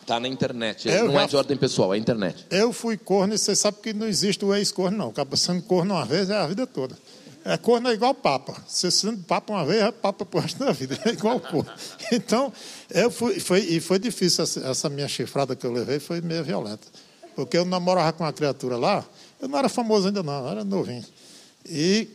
Tá 0.06 0.20
na 0.20 0.28
internet, 0.28 0.87
não 0.87 1.12
já... 1.12 1.22
é 1.22 1.26
de 1.26 1.37
ordem 1.37 1.56
pessoal, 1.56 1.92
é 1.92 1.99
internet. 1.99 2.46
Eu 2.49 2.72
fui 2.72 2.96
corno 2.96 3.34
e 3.34 3.38
você 3.38 3.56
sabe 3.56 3.78
que 3.82 3.92
não 3.92 4.06
existe 4.06 4.44
o 4.44 4.54
ex-corno, 4.54 4.96
não. 4.96 5.08
Acaba 5.08 5.37
sendo 5.37 5.62
corno 5.62 5.94
uma 5.94 6.04
vez 6.04 6.31
é 6.31 6.37
a 6.37 6.46
vida 6.46 6.64
toda. 6.64 6.96
É 7.48 7.56
corno 7.56 7.88
é 7.88 7.93
igual 7.93 8.12
papa. 8.12 8.56
Você 8.66 8.90
sendo 8.90 9.22
papa 9.22 9.52
uma 9.52 9.64
vez, 9.64 9.81
é 9.81 9.93
papa 9.93 10.26
pro 10.26 10.40
resto 10.40 10.58
da 10.58 10.72
vida. 10.72 10.98
É 11.06 11.10
igual 11.10 11.38
corno. 11.38 11.70
Então, 12.10 12.52
eu 12.90 13.08
fui, 13.08 13.38
foi, 13.38 13.60
e 13.60 13.81
foi 13.81 14.00
difícil 14.00 14.43
essa, 14.43 14.60
essa, 14.66 14.88
minha 14.88 15.06
chifrada 15.06 15.54
que 15.54 15.64
eu 15.64 15.72
levei, 15.72 16.00
foi 16.00 16.20
meio 16.20 16.43
violenta. 16.43 16.88
Porque 17.37 17.56
eu 17.56 17.64
namorava 17.64 18.12
com 18.12 18.25
uma 18.25 18.32
criatura 18.32 18.76
lá, 18.76 19.04
eu 19.40 19.46
não 19.46 19.58
era 19.58 19.69
famoso 19.69 20.08
ainda 20.08 20.25
não, 20.25 20.44
eu 20.44 20.50
era 20.50 20.64
novinho. 20.64 21.04
E 21.64 22.09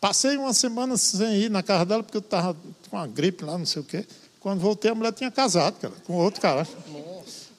passei 0.00 0.36
uma 0.36 0.54
semana 0.54 0.96
sem 0.96 1.42
ir 1.42 1.50
na 1.50 1.64
casa 1.64 1.84
dela, 1.84 2.02
porque 2.04 2.18
eu 2.18 2.20
estava 2.20 2.56
com 2.88 2.96
uma 2.96 3.08
gripe 3.08 3.44
lá, 3.44 3.58
não 3.58 3.66
sei 3.66 3.82
o 3.82 3.84
quê. 3.84 4.06
Quando 4.38 4.60
voltei, 4.60 4.92
a 4.92 4.94
mulher 4.94 5.12
tinha 5.12 5.32
casado, 5.32 5.80
cara, 5.80 5.94
com 6.06 6.14
outro 6.14 6.40
cara. 6.40 6.66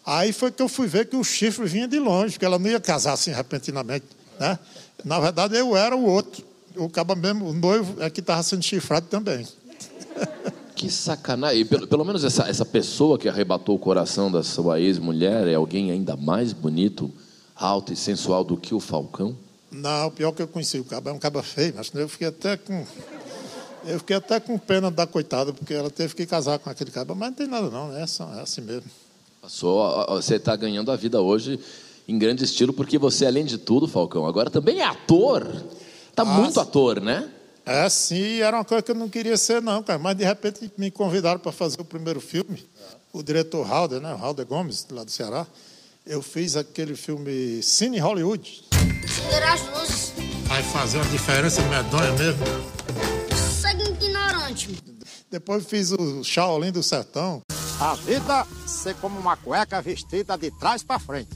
Aí 0.05 0.31
foi 0.31 0.50
que 0.50 0.62
eu 0.62 0.69
fui 0.69 0.88
ver 0.88 1.07
que 1.07 1.15
o 1.17 1.24
chifre 1.25 1.65
vinha 1.65 1.88
de 1.89 2.00
longe, 2.00 2.39
que 2.39 2.45
ela 2.45 2.57
não 2.57 2.69
ia 2.69 2.79
casar 2.79 3.13
assim 3.13 3.31
repentinamente. 3.31 4.05
Né? 4.39 4.57
Na 5.03 5.19
verdade, 5.19 5.57
eu 5.57 5.75
era 5.75 5.95
o 5.95 6.05
outro 6.05 6.50
o 6.75 6.89
cabo 6.89 7.15
mesmo, 7.15 7.49
o 7.49 7.53
noivo, 7.53 8.01
é 8.01 8.09
que 8.09 8.19
estava 8.19 8.41
sendo 8.43 8.63
chifrado 8.63 9.07
também. 9.07 9.45
Que 10.81 10.89
sacanagem. 10.89 11.63
Pelo, 11.63 11.85
pelo 11.85 12.03
menos 12.03 12.23
essa, 12.23 12.49
essa 12.49 12.65
pessoa 12.65 13.15
que 13.15 13.29
arrebatou 13.29 13.75
o 13.75 13.77
coração 13.77 14.31
da 14.31 14.41
sua 14.41 14.79
ex-mulher 14.79 15.47
é 15.47 15.53
alguém 15.53 15.91
ainda 15.91 16.17
mais 16.17 16.53
bonito, 16.53 17.11
alto 17.55 17.93
e 17.93 17.95
sensual 17.95 18.43
do 18.43 18.57
que 18.57 18.73
o 18.73 18.79
Falcão? 18.79 19.37
Não, 19.71 20.07
o 20.07 20.11
pior 20.11 20.31
que 20.31 20.41
eu 20.41 20.47
conheci 20.47 20.79
o 20.79 20.83
cabo 20.83 21.09
é 21.09 21.13
um 21.13 21.19
cabo 21.19 21.39
feio, 21.43 21.73
mas 21.77 21.91
eu 21.93 22.09
fiquei 22.09 22.29
até 22.29 22.57
com. 22.57 22.83
Eu 23.85 23.99
fiquei 23.99 24.15
até 24.15 24.39
com 24.39 24.57
pena 24.57 24.89
da 24.89 25.05
coitada, 25.05 25.53
porque 25.53 25.71
ela 25.71 25.91
teve 25.91 26.15
que 26.15 26.25
casar 26.25 26.57
com 26.57 26.69
aquele 26.71 26.89
cabo, 26.89 27.13
mas 27.13 27.29
não 27.29 27.35
tem 27.35 27.47
nada 27.47 27.69
não, 27.69 27.95
é, 27.95 28.07
só, 28.07 28.33
é 28.33 28.41
assim 28.41 28.61
mesmo. 28.61 28.89
Passou, 29.39 30.05
você 30.07 30.37
está 30.37 30.55
ganhando 30.55 30.91
a 30.91 30.95
vida 30.95 31.21
hoje 31.21 31.59
em 32.07 32.17
grande 32.17 32.43
estilo, 32.43 32.73
porque 32.73 32.97
você, 32.97 33.27
além 33.27 33.45
de 33.45 33.59
tudo, 33.59 33.87
Falcão, 33.87 34.25
agora 34.25 34.49
também 34.49 34.79
é 34.79 34.85
ator. 34.85 35.47
Tá 36.15 36.24
ah, 36.24 36.25
muito 36.25 36.60
ator, 36.60 37.01
né? 37.01 37.30
É, 37.65 37.88
sim, 37.89 38.39
era 38.39 38.58
uma 38.58 38.65
coisa 38.65 38.82
que 38.82 38.91
eu 38.91 38.96
não 38.96 39.08
queria 39.08 39.38
ser, 39.38 39.62
não, 39.62 39.84
cara. 39.84 40.00
Mas 40.00 40.18
de 40.18 40.24
repente 40.24 40.72
me 40.77 40.89
convidaram 40.91 41.39
para 41.39 41.51
fazer 41.51 41.80
o 41.80 41.86
primeiro 41.86 42.20
filme. 42.20 42.68
O 43.13 43.22
diretor 43.22 43.65
Halder, 43.65 44.01
né? 44.01 44.13
Halder 44.20 44.46
Gomes, 44.46 44.86
lá 44.89 45.03
do 45.03 45.12
Ceará. 45.12 45.46
Eu 46.06 46.22
fiz 46.22 46.56
aquele 46.56 46.96
filme 46.96 47.62
Cine 47.62 48.00
Hollywood. 48.00 48.63
Acender 49.06 49.44
as 49.44 49.62
luzes. 49.68 50.13
Vai 50.48 50.63
fazer 50.63 50.98
uma 50.98 51.06
diferença 51.06 51.62
medonha 51.63 52.12
mesmo. 52.13 52.44
Segue 53.62 53.84
ignorante. 53.84 54.77
Depois 55.30 55.65
fiz 55.65 55.91
o 55.91 56.24
Shaolin 56.24 56.72
do 56.72 56.82
Sertão. 56.82 57.41
A 57.80 57.94
vida 57.96 58.46
ser 58.68 58.96
como 58.96 59.20
uma 59.20 59.38
cueca 59.38 59.82
vestida 59.82 60.38
de 60.38 60.51
trás 60.51 60.84
para 60.84 61.00
frente. 61.00 61.30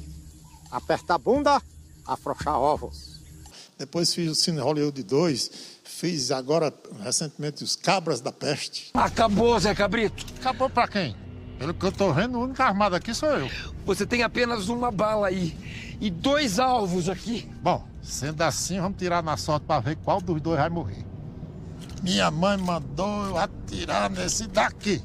Aperta 0.72 1.16
a 1.16 1.18
bunda, 1.18 1.62
afrouxar 2.06 2.60
ovos. 2.60 3.05
Depois 3.78 4.14
fiz 4.14 4.32
o 4.32 4.36
Cine 4.36 4.60
Hollywood 4.60 5.04
2. 5.04 5.52
Fiz 5.84 6.32
agora, 6.32 6.74
recentemente, 7.04 7.64
Os 7.64 7.76
Cabras 7.76 8.22
da 8.22 8.32
Peste. 8.32 8.90
Acabou, 8.94 9.60
Zé 9.60 9.76
Cabrito. 9.76 10.26
Acabou 10.40 10.70
para 10.70 10.88
quem? 10.88 11.16
Pelo 11.60 11.74
que 11.74 11.86
eu 11.86 11.92
tô 11.92 12.12
vendo, 12.12 12.38
o 12.38 12.44
único 12.44 12.62
armado 12.62 12.96
aqui 12.96 13.14
sou 13.14 13.30
eu. 13.30 13.50
Você 13.86 14.06
tem 14.06 14.24
apenas 14.24 14.68
uma 14.68 14.92
bala 14.92 15.28
aí 15.28 15.58
e 16.02 16.10
dois 16.10 16.60
alvos 16.60 17.08
aqui. 17.08 17.50
Bom, 17.62 17.86
sendo 18.02 18.42
assim, 18.42 18.80
vamos 18.80 18.98
tirar 18.98 19.24
na 19.24 19.38
sorte 19.38 19.66
pra 19.66 19.80
ver 19.80 19.96
qual 19.98 20.20
dos 20.20 20.42
dois 20.42 20.60
vai 20.60 20.70
morrer. 20.70 21.06
Minha 22.04 22.30
mãe 22.30 22.58
mandou 22.58 23.28
eu 23.28 23.38
atirar 23.38 24.10
nesse 24.10 24.48
daqui. 24.48 25.02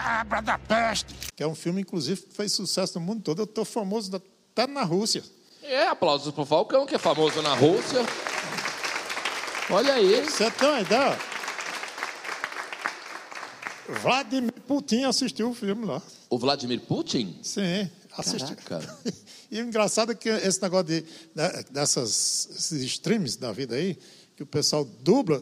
Cabra 0.00 0.42
da 0.42 0.58
peste. 0.58 1.14
Que 1.34 1.42
é 1.42 1.46
um 1.46 1.54
filme, 1.54 1.80
inclusive, 1.80 2.20
que 2.20 2.34
fez 2.34 2.52
sucesso 2.52 2.98
no 2.98 3.06
mundo 3.06 3.22
todo. 3.22 3.40
Eu 3.42 3.46
tô 3.46 3.64
famoso 3.64 4.14
até 4.14 4.66
na 4.66 4.82
Rússia. 4.82 5.22
É, 5.62 5.86
aplausos 5.86 6.32
pro 6.34 6.44
Falcão, 6.44 6.84
que 6.84 6.94
é 6.94 6.98
famoso 6.98 7.40
na 7.40 7.54
Rússia. 7.54 8.00
Olha 9.70 9.94
aí. 9.94 10.22
Você 10.22 10.50
tem 10.50 10.68
uma 10.68 10.80
ideia? 10.80 11.18
Vladimir 14.02 14.52
Putin 14.66 15.04
assistiu 15.04 15.50
o 15.50 15.54
filme 15.54 15.86
lá. 15.86 16.02
O 16.28 16.38
Vladimir 16.38 16.80
Putin? 16.80 17.38
Sim, 17.42 17.88
assistiu. 18.16 18.56
Caraca. 18.64 18.96
E 19.48 19.60
o 19.60 19.64
engraçado 19.64 20.10
é 20.10 20.14
que 20.16 20.28
esse 20.28 20.60
negócio 20.60 20.86
de, 20.86 21.02
de- 21.02 21.70
dessas 21.70 22.48
esses 22.50 22.82
streams 22.82 23.38
da 23.38 23.52
vida 23.52 23.76
aí, 23.76 23.96
que 24.36 24.42
o 24.42 24.46
pessoal 24.46 24.84
dubla, 24.84 25.40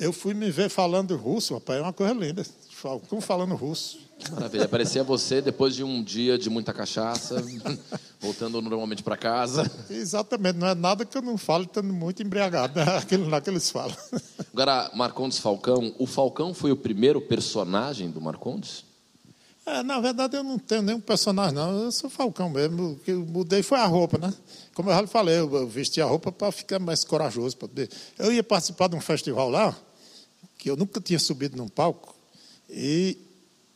eu 0.00 0.12
fui 0.12 0.34
me 0.34 0.50
ver 0.50 0.68
falando 0.68 1.16
russo, 1.16 1.54
rapaz, 1.54 1.78
é 1.78 1.82
uma 1.82 1.92
coisa 1.92 2.12
linda. 2.12 2.44
Falcão 2.84 3.18
falando 3.18 3.54
russo. 3.54 3.98
Maravilha. 4.30 4.68
Parecia 4.68 5.02
você 5.02 5.40
depois 5.40 5.74
de 5.74 5.82
um 5.82 6.02
dia 6.02 6.36
de 6.36 6.50
muita 6.50 6.70
cachaça, 6.70 7.42
voltando 8.20 8.60
normalmente 8.60 9.02
para 9.02 9.16
casa. 9.16 9.64
Exatamente, 9.88 10.58
não 10.58 10.68
é 10.68 10.74
nada 10.74 11.02
que 11.06 11.16
eu 11.16 11.22
não 11.22 11.38
falo 11.38 11.64
estando 11.64 11.94
muito 11.94 12.22
embriagado, 12.22 12.78
né? 12.78 12.84
aquilo 13.00 13.26
lá 13.30 13.40
que 13.40 13.48
eles 13.48 13.70
falam. 13.70 13.96
Agora, 14.52 14.90
Marcondes 14.94 15.38
Falcão, 15.38 15.94
o 15.98 16.06
Falcão 16.06 16.52
foi 16.52 16.72
o 16.72 16.76
primeiro 16.76 17.22
personagem 17.22 18.10
do 18.10 18.20
Marcondes? 18.20 18.84
É, 19.64 19.82
na 19.82 19.98
verdade, 19.98 20.36
eu 20.36 20.44
não 20.44 20.58
tenho 20.58 20.82
nenhum 20.82 21.00
personagem, 21.00 21.54
não. 21.54 21.84
Eu 21.84 21.90
sou 21.90 22.10
Falcão 22.10 22.50
mesmo. 22.50 22.90
O 22.90 22.96
que 22.96 23.12
eu 23.12 23.24
mudei 23.24 23.62
foi 23.62 23.78
a 23.78 23.86
roupa, 23.86 24.18
né? 24.18 24.30
Como 24.74 24.90
eu 24.90 24.94
já 24.94 25.00
lhe 25.00 25.06
falei, 25.06 25.38
eu 25.38 25.50
eu 25.54 25.66
vesti 25.66 26.02
a 26.02 26.04
roupa 26.04 26.30
para 26.30 26.52
ficar 26.52 26.78
mais 26.78 27.02
corajoso. 27.02 27.56
Pra 27.56 27.66
poder... 27.66 27.88
Eu 28.18 28.30
ia 28.30 28.44
participar 28.44 28.88
de 28.88 28.96
um 28.96 29.00
festival 29.00 29.48
lá, 29.48 29.74
que 30.58 30.68
eu 30.68 30.76
nunca 30.76 31.00
tinha 31.00 31.18
subido 31.18 31.56
num 31.56 31.66
palco, 31.66 32.13
e 32.68 33.18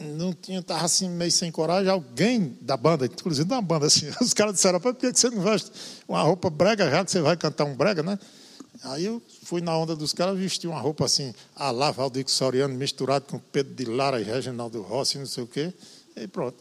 não 0.01 0.33
tinha, 0.33 0.61
estava 0.61 0.85
assim, 0.85 1.09
meio 1.09 1.31
sem 1.33 1.51
coragem. 1.51 1.91
Alguém 1.91 2.57
da 2.61 2.77
banda, 2.77 3.07
inclusive 3.07 3.49
da 3.49 3.61
banda, 3.61 3.87
assim, 3.87 4.07
os 4.21 4.33
caras 4.35 4.55
disseram: 4.55 4.81
por 4.81 4.95
que 4.95 5.13
você 5.13 5.31
não 5.31 5.43
veste 5.43 5.71
uma 6.07 6.23
roupa 6.23 6.49
brega, 6.51 6.89
já 6.91 7.05
que 7.05 7.11
você 7.11 7.21
vai 7.21 7.37
cantar 7.37 7.65
um 7.65 7.75
brega, 7.75 8.03
né? 8.03 8.19
Aí 8.85 9.05
eu 9.07 9.21
fui 9.43 9.61
na 9.61 9.77
onda 9.77 9.97
dos 9.97 10.13
caras, 10.13 10.39
vesti 10.39 10.69
uma 10.69 10.79
roupa 10.81 11.05
assim, 11.05 11.35
a 11.57 11.71
lá 11.73 11.91
Valdir 11.91 12.25
Soriano, 12.29 12.75
misturado 12.75 13.25
com 13.27 13.39
Pedro 13.39 13.75
de 13.75 13.85
Lara 13.85 14.21
e 14.21 14.25
Reginaldo 14.25 14.81
Rossi, 14.83 15.19
não 15.19 15.27
sei 15.27 15.43
o 15.43 15.47
quê. 15.49 15.73
E 16.17 16.29
pronto. 16.29 16.59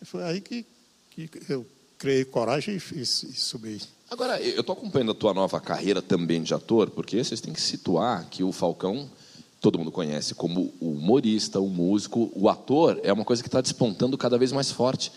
E 0.00 0.04
foi 0.04 0.22
aí 0.22 0.40
que, 0.40 0.64
que 1.10 1.28
eu 1.48 1.66
criei 1.98 2.24
coragem 2.24 2.76
e, 2.76 2.78
fiz- 2.80 3.24
e 3.24 3.32
subi. 3.32 3.80
Agora, 4.08 4.40
eu 4.40 4.60
estou 4.60 4.72
acompanhando 4.72 5.10
a 5.10 5.14
tua 5.16 5.34
nova 5.34 5.60
carreira 5.60 6.00
também 6.00 6.44
de 6.44 6.54
ator, 6.54 6.90
porque 6.90 7.22
vocês 7.22 7.40
têm 7.40 7.52
que 7.52 7.60
situar 7.60 8.28
que 8.30 8.44
o 8.44 8.52
Falcão, 8.52 9.10
todo 9.60 9.78
mundo 9.78 9.90
conhece 9.90 10.34
como 10.34 10.72
o 10.80 10.92
humorista, 10.92 11.60
o 11.60 11.68
músico, 11.68 12.30
o 12.34 12.48
ator, 12.48 13.00
é 13.02 13.12
uma 13.12 13.24
coisa 13.24 13.42
que 13.42 13.48
está 13.48 13.60
despontando 13.60 14.16
cada 14.16 14.38
vez 14.38 14.52
mais 14.52 14.70
forte. 14.70 15.12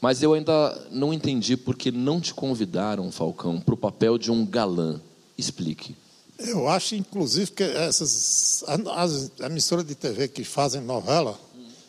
Mas 0.00 0.22
eu 0.22 0.34
ainda 0.34 0.86
não 0.90 1.12
entendi 1.12 1.56
porque 1.56 1.90
não 1.90 2.20
te 2.20 2.34
convidaram, 2.34 3.10
Falcão, 3.10 3.60
para 3.60 3.74
o 3.74 3.76
papel 3.76 4.18
de 4.18 4.30
um 4.30 4.44
galã. 4.44 5.00
Explique. 5.38 5.96
Eu 6.38 6.68
acho, 6.68 6.94
inclusive, 6.96 7.52
que 7.52 7.62
essas 7.62 8.64
as 8.96 9.30
emissoras 9.40 9.86
de 9.86 9.94
TV 9.94 10.28
que 10.28 10.44
fazem 10.44 10.80
novela 10.80 11.38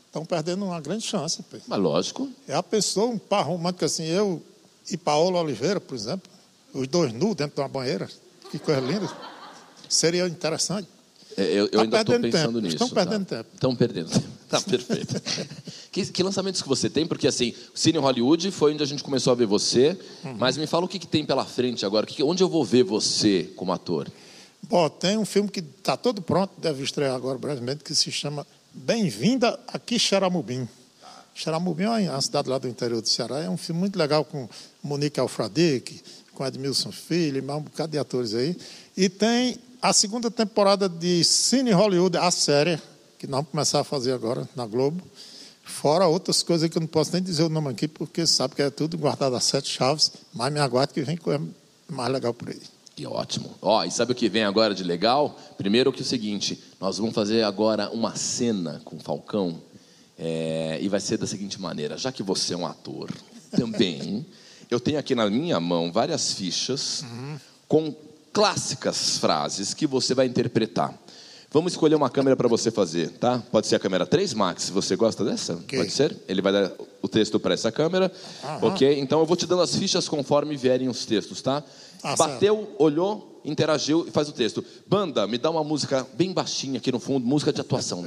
estão 0.06 0.24
perdendo 0.26 0.66
uma 0.66 0.80
grande 0.80 1.04
chance. 1.04 1.44
Mas 1.68 1.80
lógico. 1.80 2.30
É 2.48 2.54
a 2.54 2.64
pessoa, 2.64 3.08
um 3.08 3.18
par 3.18 3.46
romântico 3.46 3.84
assim, 3.86 4.06
eu 4.06 4.42
e 4.90 4.96
Paola 4.96 5.42
Oliveira, 5.42 5.80
por 5.82 5.96
exemplo, 5.96 6.32
os 6.74 6.88
dois 6.88 7.12
nus 7.12 7.36
dentro 7.36 7.56
de 7.56 7.62
uma 7.62 7.68
banheira, 7.68 8.08
que 8.52 8.60
coisa 8.60 8.80
linda. 8.80 9.12
Seria 9.90 10.28
interessante. 10.28 10.88
É, 11.38 11.44
Eu, 11.44 11.66
eu 11.66 11.70
Tá 11.70 11.82
ainda 11.82 12.02
estou 12.02 12.20
pensando 12.20 12.46
tempo, 12.48 12.62
nisso. 12.62 12.76
estão 12.76 12.90
perdendo 12.90 13.26
tá? 13.26 13.36
tempo. 13.38 13.50
Estão 13.54 13.76
perdendo 13.76 14.10
tempo. 14.10 14.36
Tá 14.48 14.62
perfeito. 14.62 15.16
que, 15.92 16.06
que 16.06 16.24
lançamentos 16.24 16.62
que 16.62 16.68
você 16.68 16.88
tem? 16.88 17.06
Porque 17.06 17.28
assim, 17.28 17.54
Cine 17.74 17.98
Hollywood 17.98 18.52
foi 18.52 18.74
onde 18.74 18.84
a 18.84 18.86
gente 18.86 19.04
começou 19.04 19.32
a 19.32 19.36
ver 19.36 19.48
você. 19.48 19.98
Uhum. 20.24 20.36
Mas 20.38 20.56
me 20.56 20.68
fala 20.68 20.86
o 20.86 20.88
que, 20.88 21.00
que 21.00 21.08
tem 21.08 21.26
pela 21.26 21.44
frente 21.44 21.84
agora. 21.84 22.06
Que 22.06 22.22
onde 22.22 22.44
eu 22.44 22.48
vou 22.48 22.64
ver 22.64 22.84
você 22.84 23.50
como 23.56 23.74
ator? 23.74 24.08
Bom, 24.62 24.88
tem 24.88 25.18
um 25.18 25.26
filme 25.26 25.50
que 25.50 25.60
está 25.60 25.98
todo 25.98 26.22
pronto, 26.22 26.52
deve 26.60 26.84
estrear 26.84 27.16
agora 27.16 27.38
brevemente, 27.40 27.84
que 27.84 27.94
se 27.96 28.12
chama 28.12 28.46
Bem-vinda 28.74 29.60
a 29.68 29.80
Quixeramobim. 29.80 30.68
Quixeramobim 31.34 31.84
é 31.84 32.12
uma 32.12 32.22
cidade 32.22 32.48
lá 32.50 32.58
do 32.58 32.68
interior 32.68 33.02
do 33.02 33.10
Ceará. 33.10 33.40
É 33.40 33.50
um 33.50 33.58
filme 33.58 33.80
muito 33.82 33.98
legal 33.98 34.24
com 34.24 34.48
Monique 34.84 35.20
Alfradique, 35.20 36.02
com 36.34 36.46
Edmilson 36.46 36.92
Filho, 36.92 37.44
mais 37.44 37.60
um 37.60 37.64
bocado 37.64 37.92
de 37.92 37.98
atores 37.98 38.34
aí. 38.34 38.56
E 38.96 39.10
tem 39.10 39.58
a 39.86 39.94
segunda 39.94 40.32
temporada 40.32 40.90
de 40.90 41.24
Cine 41.24 41.72
Hollywood, 41.72 42.18
a 42.18 42.32
série, 42.32 42.82
que 43.20 43.28
nós 43.28 43.38
vamos 43.38 43.52
começar 43.52 43.82
a 43.82 43.84
fazer 43.84 44.14
agora 44.14 44.50
na 44.56 44.66
Globo. 44.66 45.04
Fora 45.64 46.08
outras 46.08 46.42
coisas 46.42 46.68
que 46.68 46.76
eu 46.76 46.80
não 46.80 46.88
posso 46.88 47.14
nem 47.14 47.22
dizer 47.22 47.44
o 47.44 47.50
nome 47.50 47.70
aqui, 47.70 47.88
porque 47.88 48.26
sabe 48.26 48.56
que 48.56 48.64
é 48.64 48.72
tudo 48.72 48.98
guardado 48.98 49.36
a 49.36 49.40
sete 49.40 49.70
chaves, 49.70 50.12
mas 50.34 50.52
me 50.52 50.60
aguarde 50.60 50.92
que 50.92 51.04
vem 51.04 51.16
coisa 51.16 51.40
mais 51.88 52.12
legal 52.12 52.34
por 52.34 52.50
aí. 52.50 52.60
Que 52.96 53.06
ótimo. 53.06 53.54
Ó, 53.62 53.84
e 53.84 53.92
sabe 53.92 54.14
o 54.14 54.16
que 54.16 54.28
vem 54.28 54.44
agora 54.44 54.74
de 54.74 54.84
legal? 54.84 55.40
Primeiro 55.56 55.94
que 55.94 56.02
o 56.02 56.06
seguinte, 56.06 56.60
nós 56.82 56.98
vamos 56.98 57.14
fazer 57.14 57.44
agora 57.44 57.92
uma 57.92 58.16
cena 58.16 58.82
com 58.84 58.96
o 58.96 59.00
Falcão 59.00 59.62
é, 60.18 60.80
e 60.82 60.90
vai 60.90 61.00
ser 61.00 61.18
da 61.18 61.28
seguinte 61.28 61.62
maneira, 61.62 61.96
já 61.96 62.12
que 62.12 62.24
você 62.24 62.56
é 62.56 62.58
um 62.58 62.66
ator 62.66 63.12
também, 63.52 64.26
eu 64.68 64.80
tenho 64.80 64.98
aqui 64.98 65.14
na 65.14 65.30
minha 65.30 65.60
mão 65.60 65.92
várias 65.92 66.34
fichas 66.34 67.06
com 67.68 67.94
clássicas 68.36 69.18
frases 69.18 69.74
que 69.74 69.88
você 69.88 70.14
vai 70.14 70.26
interpretar. 70.26 70.94
Vamos 71.50 71.72
escolher 71.72 71.96
uma 71.96 72.10
câmera 72.10 72.36
para 72.36 72.50
você 72.50 72.70
fazer, 72.70 73.12
tá? 73.12 73.42
Pode 73.50 73.66
ser 73.66 73.78
a 73.78 73.80
câmera 73.80 74.06
3, 74.06 74.34
Max, 74.34 74.64
se 74.64 74.72
você 74.74 74.98
gosta 74.98 75.24
dessa? 75.24 75.56
Pode 75.56 75.90
ser? 75.90 76.18
Ele 76.28 76.42
vai 76.42 76.52
dar 76.52 76.74
o 77.02 77.08
texto 77.08 77.40
para 77.40 77.54
essa 77.54 77.72
câmera. 77.72 78.12
Ok? 78.62 79.00
Então 79.00 79.22
eu 79.22 79.26
vou 79.26 79.38
te 79.38 79.48
dando 79.48 79.62
as 79.62 79.74
fichas 79.74 80.10
conforme 80.10 80.58
vierem 80.58 80.90
os 80.90 81.06
textos, 81.06 81.42
tá? 81.42 81.64
Ah, 82.04 82.18
Bateu, 82.18 82.76
olhou, 82.78 83.42
interagiu 83.46 84.06
e 84.06 84.12
faz 84.12 84.28
o 84.28 84.34
texto. 84.34 84.66
Banda, 84.86 85.26
me 85.26 85.38
dá 85.38 85.50
uma 85.50 85.64
música 85.64 86.06
bem 86.14 86.34
baixinha 86.34 86.78
aqui 86.78 86.92
no 86.92 87.00
fundo, 87.00 87.26
música 87.26 87.54
de 87.54 87.62
atuação. 87.62 88.04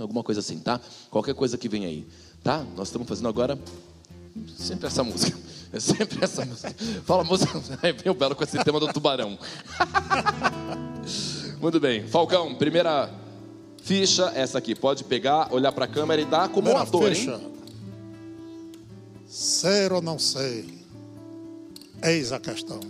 Alguma 0.00 0.22
coisa 0.22 0.38
assim, 0.38 0.60
tá? 0.60 0.80
Qualquer 1.10 1.34
coisa 1.34 1.58
que 1.58 1.68
vem 1.68 1.86
aí. 1.86 2.06
Tá? 2.44 2.64
Nós 2.76 2.86
estamos 2.86 3.08
fazendo 3.08 3.28
agora 3.28 3.58
sempre 4.56 4.86
essa 4.86 5.02
música. 5.02 5.36
É 5.76 5.80
sempre 5.80 6.24
essa 6.24 6.42
música. 6.44 6.74
Fala 7.04 7.22
música. 7.22 7.60
Aí 7.82 7.92
vem 7.92 8.10
o 8.10 8.14
Belo 8.14 8.34
com 8.34 8.42
esse 8.42 8.62
tema 8.64 8.80
do 8.80 8.90
tubarão. 8.92 9.38
Muito 11.60 11.78
bem. 11.78 12.06
Falcão, 12.08 12.54
primeira 12.54 13.10
ficha, 13.82 14.32
essa 14.34 14.56
aqui. 14.56 14.74
Pode 14.74 15.04
pegar, 15.04 15.52
olhar 15.52 15.72
para 15.72 15.84
a 15.84 15.88
câmera 15.88 16.22
e 16.22 16.24
dar 16.24 16.48
como 16.48 16.70
um 16.70 16.74
Primeira 16.74 16.82
ator, 16.82 17.08
ficha. 17.14 17.32
hein? 17.32 17.52
Ser 19.28 19.92
ou 19.92 20.00
não 20.00 20.18
ser? 20.18 20.64
Eis 22.02 22.32
a 22.32 22.40
questão. 22.40 22.80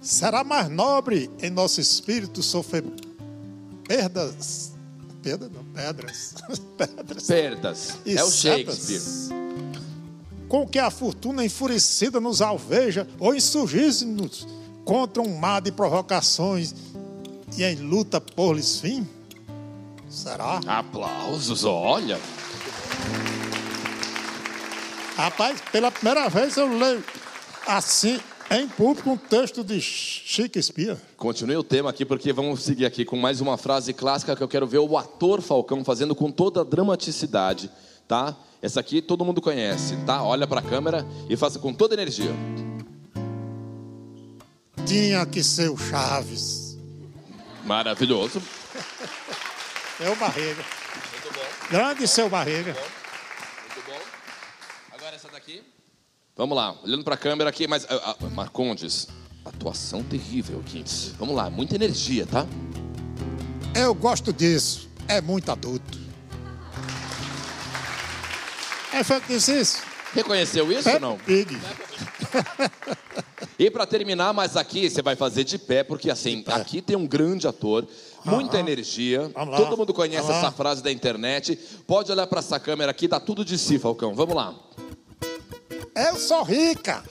Será 0.00 0.44
mais 0.44 0.68
nobre 0.68 1.30
em 1.40 1.50
nosso 1.50 1.80
espírito 1.80 2.42
sofrer 2.42 2.84
perdas? 3.88 4.72
Perdas 5.20 5.50
não, 5.52 5.64
pedras. 5.64 6.34
pedras. 6.78 7.26
Perdas. 7.26 7.98
E 8.04 8.16
é 8.16 8.22
o 8.24 8.30
setas. 8.30 9.30
Com 10.52 10.68
que 10.68 10.78
a 10.78 10.90
fortuna 10.90 11.42
enfurecida 11.42 12.20
nos 12.20 12.42
alveja 12.42 13.08
ou 13.18 13.34
insurgisse-nos 13.34 14.46
contra 14.84 15.22
um 15.22 15.38
mar 15.38 15.62
de 15.62 15.72
provocações 15.72 16.74
e 17.56 17.64
em 17.64 17.76
luta 17.76 18.20
por 18.20 18.54
lhes 18.54 18.78
fim? 18.78 19.08
Será? 20.10 20.60
Aplausos, 20.66 21.64
olha. 21.64 22.20
Rapaz, 25.16 25.58
pela 25.72 25.90
primeira 25.90 26.28
vez 26.28 26.54
eu 26.58 26.68
leio 26.68 27.02
assim, 27.66 28.20
em 28.50 28.68
público, 28.68 29.08
um 29.08 29.16
texto 29.16 29.64
de 29.64 29.80
Shakespeare. 29.80 30.98
Continue 31.16 31.56
o 31.56 31.64
tema 31.64 31.88
aqui, 31.88 32.04
porque 32.04 32.30
vamos 32.30 32.62
seguir 32.62 32.84
aqui 32.84 33.06
com 33.06 33.16
mais 33.16 33.40
uma 33.40 33.56
frase 33.56 33.94
clássica 33.94 34.36
que 34.36 34.42
eu 34.42 34.48
quero 34.48 34.66
ver 34.66 34.80
o 34.80 34.98
ator 34.98 35.40
Falcão 35.40 35.82
fazendo 35.82 36.14
com 36.14 36.30
toda 36.30 36.60
a 36.60 36.64
dramaticidade, 36.64 37.70
tá? 38.06 38.36
Essa 38.62 38.78
aqui 38.78 39.02
todo 39.02 39.24
mundo 39.24 39.42
conhece, 39.42 39.96
tá? 40.06 40.22
Olha 40.22 40.46
para 40.46 40.60
a 40.60 40.62
câmera 40.62 41.04
e 41.28 41.36
faça 41.36 41.58
com 41.58 41.74
toda 41.74 41.94
a 41.94 41.96
energia. 41.96 42.30
Tinha 44.86 45.26
que 45.26 45.42
ser 45.42 45.68
o 45.68 45.76
Chaves. 45.76 46.78
Maravilhoso. 47.64 48.40
É 50.00 50.08
o 50.08 50.16
Barriga. 50.16 50.64
Muito 51.12 51.34
bom. 51.34 51.68
Grande 51.70 52.06
seu 52.06 52.28
Barriga. 52.28 52.72
Muito 52.72 53.86
bom. 53.86 54.00
Agora 54.92 55.16
essa 55.16 55.28
daqui. 55.28 55.62
Vamos 56.36 56.56
lá, 56.56 56.74
olhando 56.82 57.04
para 57.04 57.14
a 57.14 57.18
câmera 57.18 57.50
aqui, 57.50 57.66
mas 57.66 57.84
ah, 57.90 58.16
ah, 58.20 58.26
Marcondes, 58.30 59.08
atuação 59.44 60.02
terrível 60.02 60.60
aqui. 60.60 60.84
Vamos 61.18 61.34
lá, 61.34 61.50
muita 61.50 61.74
energia, 61.74 62.26
tá? 62.26 62.46
Eu 63.74 63.94
gosto 63.94 64.32
disso. 64.32 64.88
É 65.08 65.20
muito 65.20 65.50
adulto. 65.52 66.01
É 68.92 69.20
que 69.20 69.32
disse 69.32 69.58
isso? 69.58 69.82
Reconheceu 70.14 70.70
isso 70.70 70.90
ou 70.90 71.00
não? 71.00 71.16
Pig. 71.18 71.58
E 73.58 73.70
para 73.70 73.86
terminar, 73.86 74.34
mas 74.34 74.56
aqui 74.56 74.90
você 74.90 75.00
vai 75.00 75.16
fazer 75.16 75.44
de 75.44 75.56
pé, 75.58 75.82
porque 75.82 76.10
assim, 76.10 76.44
aqui 76.48 76.82
tem 76.82 76.96
um 76.96 77.06
grande 77.06 77.48
ator, 77.48 77.86
muita 78.24 78.58
energia. 78.58 79.30
Todo 79.56 79.76
mundo 79.76 79.94
conhece 79.94 80.30
essa 80.30 80.50
frase 80.50 80.82
da 80.82 80.92
internet. 80.92 81.56
Pode 81.86 82.12
olhar 82.12 82.26
para 82.26 82.40
essa 82.40 82.60
câmera 82.60 82.90
aqui, 82.90 83.08
dá 83.08 83.20
tudo 83.20 83.44
de 83.44 83.56
si, 83.56 83.78
Falcão. 83.78 84.14
Vamos 84.14 84.34
lá. 84.34 84.54
Eu 85.94 86.16
sou 86.16 86.42
rica. 86.42 87.04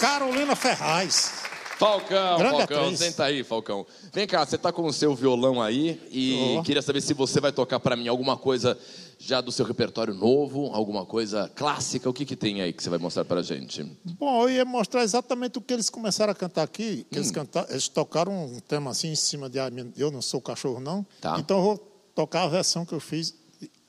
Carolina 0.00 0.56
Ferraz. 0.56 1.35
Falcão, 1.78 2.38
Grande 2.38 2.56
Falcão, 2.58 2.82
atriz. 2.84 2.98
senta 2.98 3.24
aí, 3.24 3.44
Falcão. 3.44 3.86
Vem 4.12 4.26
cá, 4.26 4.44
você 4.46 4.56
tá 4.56 4.72
com 4.72 4.86
o 4.86 4.92
seu 4.92 5.14
violão 5.14 5.60
aí 5.60 6.00
e 6.10 6.54
Tô. 6.56 6.62
queria 6.62 6.80
saber 6.80 7.00
se 7.02 7.12
você 7.12 7.40
vai 7.40 7.52
tocar 7.52 7.78
para 7.78 7.94
mim 7.96 8.08
alguma 8.08 8.36
coisa 8.36 8.78
já 9.18 9.40
do 9.42 9.52
seu 9.52 9.64
repertório 9.66 10.14
novo, 10.14 10.70
alguma 10.72 11.04
coisa 11.04 11.50
clássica. 11.54 12.08
O 12.08 12.12
que 12.14 12.24
que 12.24 12.34
tem 12.36 12.62
aí 12.62 12.72
que 12.72 12.82
você 12.82 12.88
vai 12.88 12.98
mostrar 12.98 13.24
pra 13.26 13.42
gente? 13.42 13.82
Bom, 14.18 14.42
eu 14.44 14.50
ia 14.50 14.64
mostrar 14.64 15.02
exatamente 15.02 15.58
o 15.58 15.60
que 15.60 15.74
eles 15.74 15.90
começaram 15.90 16.32
a 16.32 16.34
cantar 16.34 16.62
aqui. 16.62 17.06
Que 17.10 17.18
Hum. 17.18 17.20
eles, 17.20 17.30
cantaram, 17.30 17.68
eles 17.70 17.88
tocaram 17.88 18.32
um 18.46 18.58
tema 18.60 18.90
assim 18.90 19.08
em 19.08 19.16
cima 19.16 19.48
de 19.50 19.58
I'm- 19.58 19.92
Eu 19.98 20.10
Não 20.10 20.22
Sou 20.22 20.40
Cachorro, 20.40 20.80
não. 20.80 21.04
Tá. 21.20 21.36
Então 21.38 21.58
eu 21.58 21.62
vou 21.62 21.78
tocar 22.14 22.44
a 22.44 22.48
versão 22.48 22.86
que 22.86 22.94
eu 22.94 23.00
fiz 23.00 23.34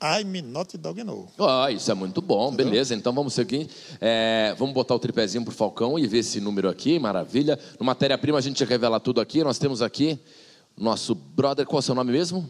I'm 0.00 0.42
Not 0.42 0.76
Dog 0.78 1.02
No. 1.02 1.28
Ah, 1.38 1.70
isso 1.70 1.90
é 1.90 1.94
muito 1.94 2.22
bom, 2.22 2.52
beleza. 2.52 2.94
Então 2.94 3.12
vamos 3.12 3.34
seguir. 3.34 3.68
É, 4.00 4.54
vamos 4.56 4.72
botar 4.72 4.94
o 4.94 4.98
tripézinho 4.98 5.44
pro 5.44 5.52
Falcão 5.52 5.98
e 5.98 6.06
ver 6.06 6.18
esse 6.18 6.40
número 6.40 6.68
aqui, 6.68 6.98
maravilha. 6.98 7.58
No 7.78 7.84
matéria-prima 7.84 8.38
a 8.38 8.40
gente 8.40 8.64
revela 8.64 9.00
tudo 9.00 9.20
aqui. 9.20 9.42
Nós 9.42 9.58
temos 9.58 9.82
aqui 9.82 10.18
nosso 10.76 11.14
brother, 11.14 11.66
qual 11.66 11.78
é 11.78 11.80
o 11.80 11.82
seu 11.82 11.94
nome 11.94 12.12
mesmo? 12.12 12.48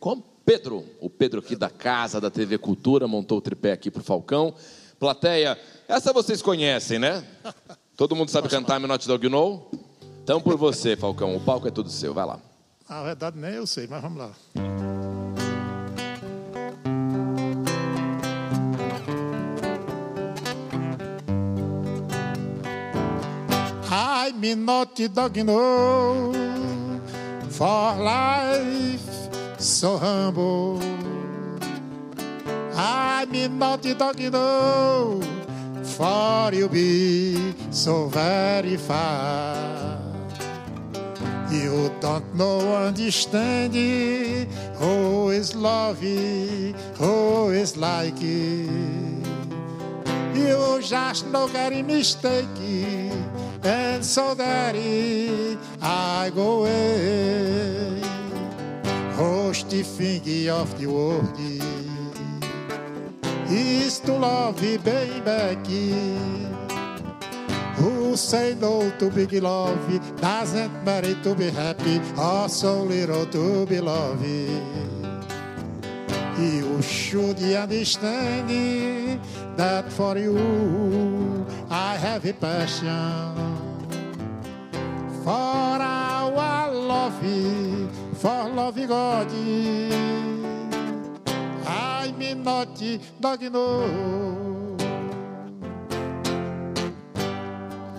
Como? 0.00 0.24
Pedro. 0.44 0.84
O 1.00 1.08
Pedro 1.08 1.40
aqui 1.40 1.56
da 1.56 1.70
casa 1.70 2.20
da 2.20 2.30
TV 2.30 2.58
Cultura 2.58 3.06
montou 3.06 3.38
o 3.38 3.40
tripé 3.40 3.72
aqui 3.72 3.90
pro 3.90 4.02
Falcão. 4.02 4.54
Plateia, 4.98 5.58
essa 5.86 6.12
vocês 6.12 6.40
conhecem, 6.40 6.98
né? 6.98 7.22
Todo 7.96 8.16
mundo 8.16 8.30
sabe 8.30 8.48
cantar 8.48 8.80
I'm 8.80 8.86
Not 8.86 9.06
Dog 9.06 9.28
No? 9.28 9.66
Então 10.22 10.40
por 10.40 10.56
você, 10.56 10.96
Falcão, 10.96 11.36
o 11.36 11.40
palco 11.40 11.68
é 11.68 11.70
todo 11.70 11.90
seu, 11.90 12.14
vai 12.14 12.26
lá. 12.26 12.40
Na 12.88 13.02
verdade, 13.02 13.38
nem 13.38 13.52
eu 13.52 13.66
sei, 13.66 13.86
mas 13.86 14.00
vamos 14.00 14.18
lá. 14.18 14.93
I'm 24.46 24.66
not 24.66 24.94
dog 25.14 25.36
no 25.36 26.30
for 27.48 27.96
life 27.96 29.08
so 29.58 29.96
humble. 29.96 30.82
I'm 32.76 33.58
not 33.58 33.82
dog 33.82 34.20
no 34.20 35.22
for 35.82 36.50
you 36.52 36.68
be 36.68 37.54
so 37.70 38.08
very 38.08 38.76
far. 38.76 39.98
You 41.50 41.90
don't 42.02 42.34
know, 42.34 42.84
understand. 42.84 43.74
Who 44.74 45.30
is 45.30 45.54
love? 45.54 46.00
Who 46.00 47.48
is 47.48 47.78
like? 47.78 48.20
You 48.20 48.84
just 50.82 51.28
know 51.28 51.48
getting 51.48 51.86
mistake. 51.86 53.23
And 53.64 54.04
so 54.04 54.34
that 54.34 54.76
I 55.80 56.30
go 56.34 56.60
away. 56.60 58.02
Host 59.14 59.70
the 59.70 59.82
finger 59.82 60.52
of 60.52 60.78
the 60.78 60.86
world 60.86 61.38
is 63.48 64.00
to 64.00 64.12
love 64.12 64.60
baby. 64.60 66.02
Who 67.76 68.16
say 68.16 68.54
no 68.60 68.90
to 68.98 69.10
big 69.10 69.32
love 69.32 70.20
doesn't 70.20 70.84
matter 70.84 71.14
to 71.22 71.34
be 71.34 71.50
happy 71.50 72.00
or 72.18 72.48
so 72.48 72.82
little 72.82 73.24
to 73.26 73.64
be 73.66 73.80
loved. 73.80 74.24
You 76.38 76.82
should 76.82 77.40
understand 77.42 79.20
that 79.56 79.90
for 79.92 80.18
you 80.18 81.46
I 81.70 81.96
have 81.96 82.26
a 82.26 82.32
passion 82.32 83.53
for 85.24 85.30
our 85.30 86.70
love, 86.70 87.14
for 88.20 88.48
love 88.50 88.86
God. 88.86 89.32
I'm 91.66 92.42
not 92.42 92.78
dog 93.20 93.42
no. 93.50 94.76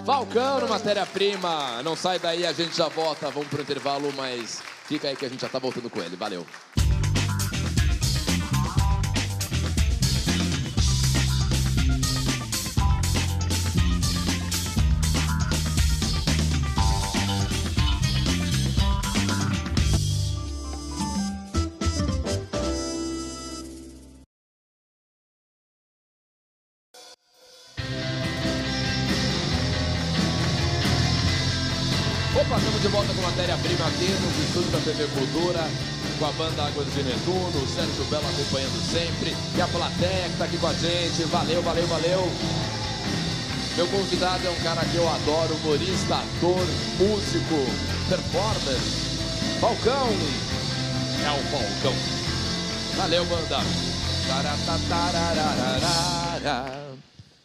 Falcão 0.06 0.68
Matéria-Prima. 0.68 1.82
Não 1.82 1.96
sai 1.96 2.20
daí, 2.20 2.46
a 2.46 2.54
gente 2.54 2.78
já 2.78 2.88
volta. 2.88 3.32
Vamos 3.32 3.50
pro 3.50 3.64
intervalo, 3.64 4.14
mas 4.16 4.62
fica 4.86 5.08
aí 5.08 5.16
que 5.16 5.26
a 5.26 5.30
gente 5.30 5.42
já 5.42 5.50
tá 5.50 5.58
voltando 5.58 5.90
com 5.90 6.00
ele. 6.00 6.16
Valeu. 6.16 6.46
Opa, 32.36 32.58
estamos 32.58 32.82
de 32.82 32.88
volta 32.90 33.14
com 33.14 33.22
matéria-prima 33.22 33.88
aqui 33.88 34.12
no 34.12 34.44
estúdio 34.44 34.70
da 34.70 34.80
TV 34.80 35.08
Cultura, 35.08 35.64
com 36.20 36.26
a 36.26 36.32
banda 36.34 36.68
Águas 36.68 36.94
de 36.94 37.02
Netuno, 37.02 37.64
o 37.64 37.68
Sérgio 37.68 38.04
Belo 38.12 38.28
acompanhando 38.28 38.92
sempre, 38.92 39.34
e 39.56 39.62
a 39.62 39.68
plateia 39.70 40.26
que 40.26 40.32
está 40.34 40.44
aqui 40.44 40.58
com 40.58 40.68
a 40.68 40.74
gente. 40.74 41.24
Valeu, 41.32 41.62
valeu, 41.62 41.88
valeu. 41.88 42.30
Meu 43.78 43.88
convidado 43.88 44.48
é 44.48 44.50
um 44.50 44.60
cara 44.64 44.84
que 44.84 44.98
eu 44.98 45.08
adoro, 45.08 45.56
humorista, 45.56 46.16
ator, 46.16 46.60
músico, 47.00 47.56
performer. 48.10 48.82
Falcão. 49.62 50.10
É 51.24 51.32
o 51.32 51.44
Falcão. 51.52 51.96
Valeu, 52.98 53.26
banda. 53.28 53.60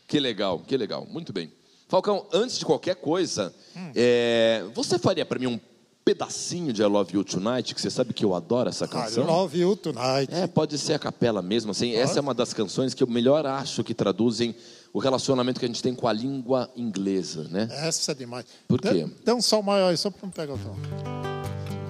Que 0.09 0.19
legal, 0.19 0.59
que 0.59 0.77
legal. 0.77 1.07
Muito 1.09 1.33
bem. 1.33 1.60
Falcão, 1.91 2.25
antes 2.33 2.57
de 2.57 2.65
qualquer 2.65 2.95
coisa, 2.95 3.53
é, 3.97 4.65
você 4.73 4.97
faria 4.97 5.27
para 5.27 5.41
mim 5.41 5.47
um 5.49 5.61
pedacinho 6.05 6.73
de 6.73 6.81
I 6.81 6.87
Love 6.87 7.17
You 7.17 7.25
Tonight, 7.25 7.75
que 7.75 7.81
você 7.81 7.91
sabe 7.91 8.15
que 8.15 8.25
eu 8.25 8.33
adoro 8.33 8.69
essa 8.69 8.85
I 8.85 8.89
canção? 8.89 9.27
love 9.27 9.59
you 9.59 9.75
tonight. 9.75 10.33
É, 10.33 10.47
pode 10.47 10.79
ser 10.79 10.95
a 10.95 10.99
capela 11.01 11.43
mesmo, 11.43 11.73
assim. 11.73 11.95
Essa 11.95 12.19
é 12.19 12.23
uma 12.23 12.33
das 12.33 12.55
canções 12.55 12.95
que 12.95 13.03
eu 13.03 13.09
melhor 13.09 13.45
acho 13.45 13.83
que 13.83 13.93
traduzem 13.93 14.55
o 14.93 15.01
relacionamento 15.01 15.59
que 15.59 15.67
a 15.67 15.69
gente 15.69 15.83
tem 15.83 15.93
com 15.93 16.07
a 16.07 16.13
língua 16.13 16.71
inglesa, 16.77 17.49
né? 17.51 17.69
Essa 17.73 18.13
é 18.13 18.15
demais. 18.15 18.47
Por 18.69 18.81
quê? 18.81 18.93
Dê, 18.93 19.07
dê 19.25 19.33
um 19.33 19.43
sol 19.43 19.61
maior 19.61 19.89
aí, 19.91 19.97
só 19.97 20.11
para 20.11 20.21
não 20.23 20.31
pegar 20.31 20.55
o 20.55 20.59
tom. 20.59 20.77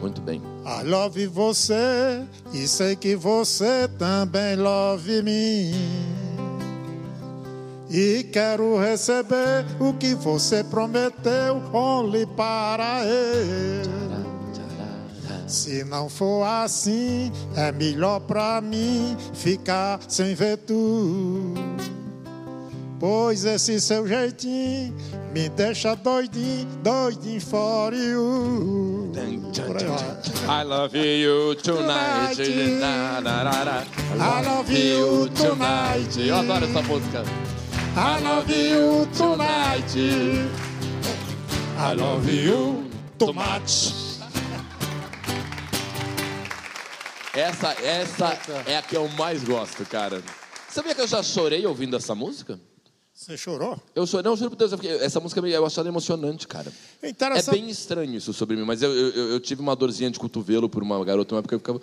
Muito 0.01 0.23
bem. 0.23 0.41
I 0.65 0.83
love 0.89 1.27
você 1.27 2.25
e 2.55 2.67
sei 2.67 2.97
que 2.97 3.15
você 3.15 3.87
também 3.99 4.57
love 4.57 5.23
me. 5.23 5.73
E 7.91 8.23
quero 8.33 8.79
receber 8.79 9.67
o 9.81 9.93
que 9.95 10.15
você 10.15 10.63
prometeu 10.63 11.61
only 11.73 12.25
para 12.25 13.05
ele. 13.05 13.91
Se 15.49 15.83
não 15.83 16.09
for 16.09 16.45
assim, 16.45 17.33
é 17.57 17.73
melhor 17.73 18.21
pra 18.21 18.61
mim 18.61 19.17
ficar 19.35 19.99
sem 20.07 20.37
ver 20.37 20.59
tu. 20.59 21.53
Pois 23.01 23.45
esse 23.45 23.81
seu 23.81 24.07
jeitinho 24.07 24.95
me 25.35 25.49
deixa 25.49 25.97
doidinho, 25.97 26.69
doidinho 26.85 27.41
for 27.41 27.93
you. 27.93 29.11
I 30.49 30.63
love 30.63 30.97
you 30.97 31.57
tonight. 31.57 32.39
I 34.21 34.45
love 34.45 34.73
you 34.73 35.29
tonight. 35.31 36.29
Eu 36.29 36.37
adoro 36.37 36.65
essa 36.65 36.83
música. 36.83 37.25
I 37.97 38.21
love 38.23 38.51
you 38.51 39.07
tonight. 39.17 39.95
I 41.79 41.95
love 41.95 42.29
you 42.31 42.85
too 43.19 43.33
much. 43.33 43.93
Essa, 47.35 47.73
essa 47.83 48.39
é 48.67 48.77
a 48.77 48.83
que 48.83 48.97
eu 48.97 49.09
mais 49.11 49.45
gosto, 49.45 49.85
cara. 49.87 50.23
Sabia 50.69 50.95
que 50.95 51.01
eu 51.01 51.07
já 51.07 51.23
chorei 51.23 51.65
ouvindo 51.67 51.97
essa 51.97 52.15
música? 52.15 52.59
Você 53.13 53.37
chorou? 53.37 53.79
Eu 53.95 54.07
chorei, 54.07 54.31
não, 54.31 54.37
juro 54.37 54.51
por 54.51 54.57
Deus, 54.57 54.73
essa 55.03 55.21
música 55.21 55.41
eu 55.47 55.67
achei 55.67 55.85
emocionante, 55.87 56.49
cara. 56.49 56.73
É 57.03 57.07
É 57.07 57.11
interessante. 57.11 57.55
bem 57.55 57.69
estranho 57.69 58.15
isso 58.15 58.33
sobre 58.33 58.57
mim, 58.57 58.65
mas 58.65 58.83
eu, 58.83 58.91
eu, 58.95 59.09
eu- 59.11 59.29
eu 59.33 59.41
tive 59.41 59.61
uma 59.61 59.77
dorzinha 59.77 60.11
de 60.11 60.19
cotovelo 60.19 60.69
por 60.71 60.83
uma 60.83 61.03
garota, 61.05 61.35
uma 61.35 61.41
época 61.41 61.55
eu 61.55 61.59
ficava. 61.59 61.81